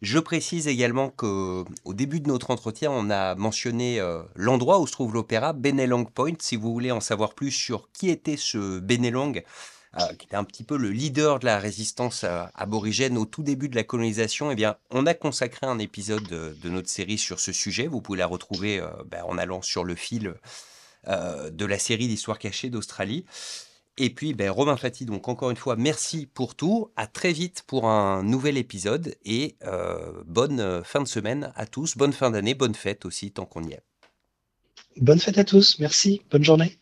Je 0.01 0.19
précise 0.19 0.69
également 0.69 1.09
qu'au 1.09 1.65
début 1.87 2.21
de 2.21 2.29
notre 2.29 2.49
entretien, 2.49 2.91
on 2.91 3.09
a 3.09 3.35
mentionné 3.35 4.01
l'endroit 4.35 4.79
où 4.79 4.87
se 4.87 4.93
trouve 4.93 5.13
l'opéra, 5.13 5.51
Benelong 5.51 6.05
Point. 6.05 6.35
Si 6.39 6.55
vous 6.55 6.71
voulez 6.71 6.91
en 6.91 7.01
savoir 7.01 7.33
plus 7.33 7.51
sur 7.51 7.91
qui 7.91 8.09
était 8.09 8.37
ce 8.37 8.79
Benelong, 8.79 9.43
euh, 9.97 10.13
qui 10.19 10.27
était 10.27 10.35
un 10.35 10.43
petit 10.43 10.63
peu 10.63 10.77
le 10.77 10.91
leader 10.91 11.39
de 11.39 11.45
la 11.45 11.57
résistance 11.57 12.23
euh, 12.23 12.43
aborigène 12.53 13.17
au 13.17 13.25
tout 13.25 13.41
début 13.41 13.69
de 13.69 13.75
la 13.75 13.83
colonisation, 13.83 14.51
eh 14.51 14.55
bien, 14.55 14.75
on 14.91 15.07
a 15.07 15.15
consacré 15.15 15.65
un 15.65 15.79
épisode 15.79 16.27
de, 16.27 16.69
notre 16.69 16.89
série 16.89 17.17
sur 17.17 17.39
ce 17.39 17.51
sujet. 17.51 17.87
Vous 17.87 17.99
pouvez 17.99 18.19
la 18.19 18.27
retrouver 18.27 18.79
euh, 18.79 18.89
ben, 19.07 19.23
en 19.23 19.39
allant 19.39 19.63
sur 19.63 19.83
le 19.83 19.95
fil 19.95 20.35
de 21.07 21.65
la 21.65 21.79
série 21.79 22.07
d'Histoire 22.07 22.37
cachée 22.37 22.69
d'Australie. 22.69 23.25
Et 23.97 24.11
puis, 24.11 24.33
ben, 24.33 24.51
Romain 24.51 24.77
Fati, 24.77 25.05
donc 25.05 25.27
encore 25.27 25.49
une 25.49 25.57
fois, 25.57 25.75
merci 25.75 26.27
pour 26.27 26.53
tout. 26.55 26.91
À 26.97 27.07
très 27.07 27.31
vite 27.31 27.63
pour 27.65 27.87
un 27.87 28.21
nouvel 28.21 28.57
épisode 28.57 29.15
et 29.25 29.55
bonne 30.25 30.83
fin 30.83 31.01
de 31.01 31.07
semaine 31.07 31.53
à 31.55 31.65
tous. 31.65 31.97
Bonne 31.97 32.13
fin 32.13 32.29
d'année, 32.29 32.53
bonne 32.53 32.75
fête 32.75 33.05
aussi, 33.05 33.31
tant 33.31 33.45
qu'on 33.45 33.63
y 33.63 33.71
est. 33.71 33.81
Bonne 34.97 35.19
fête 35.19 35.37
à 35.37 35.45
tous. 35.45 35.79
Merci. 35.79 36.21
Bonne 36.29 36.43
journée. 36.43 36.78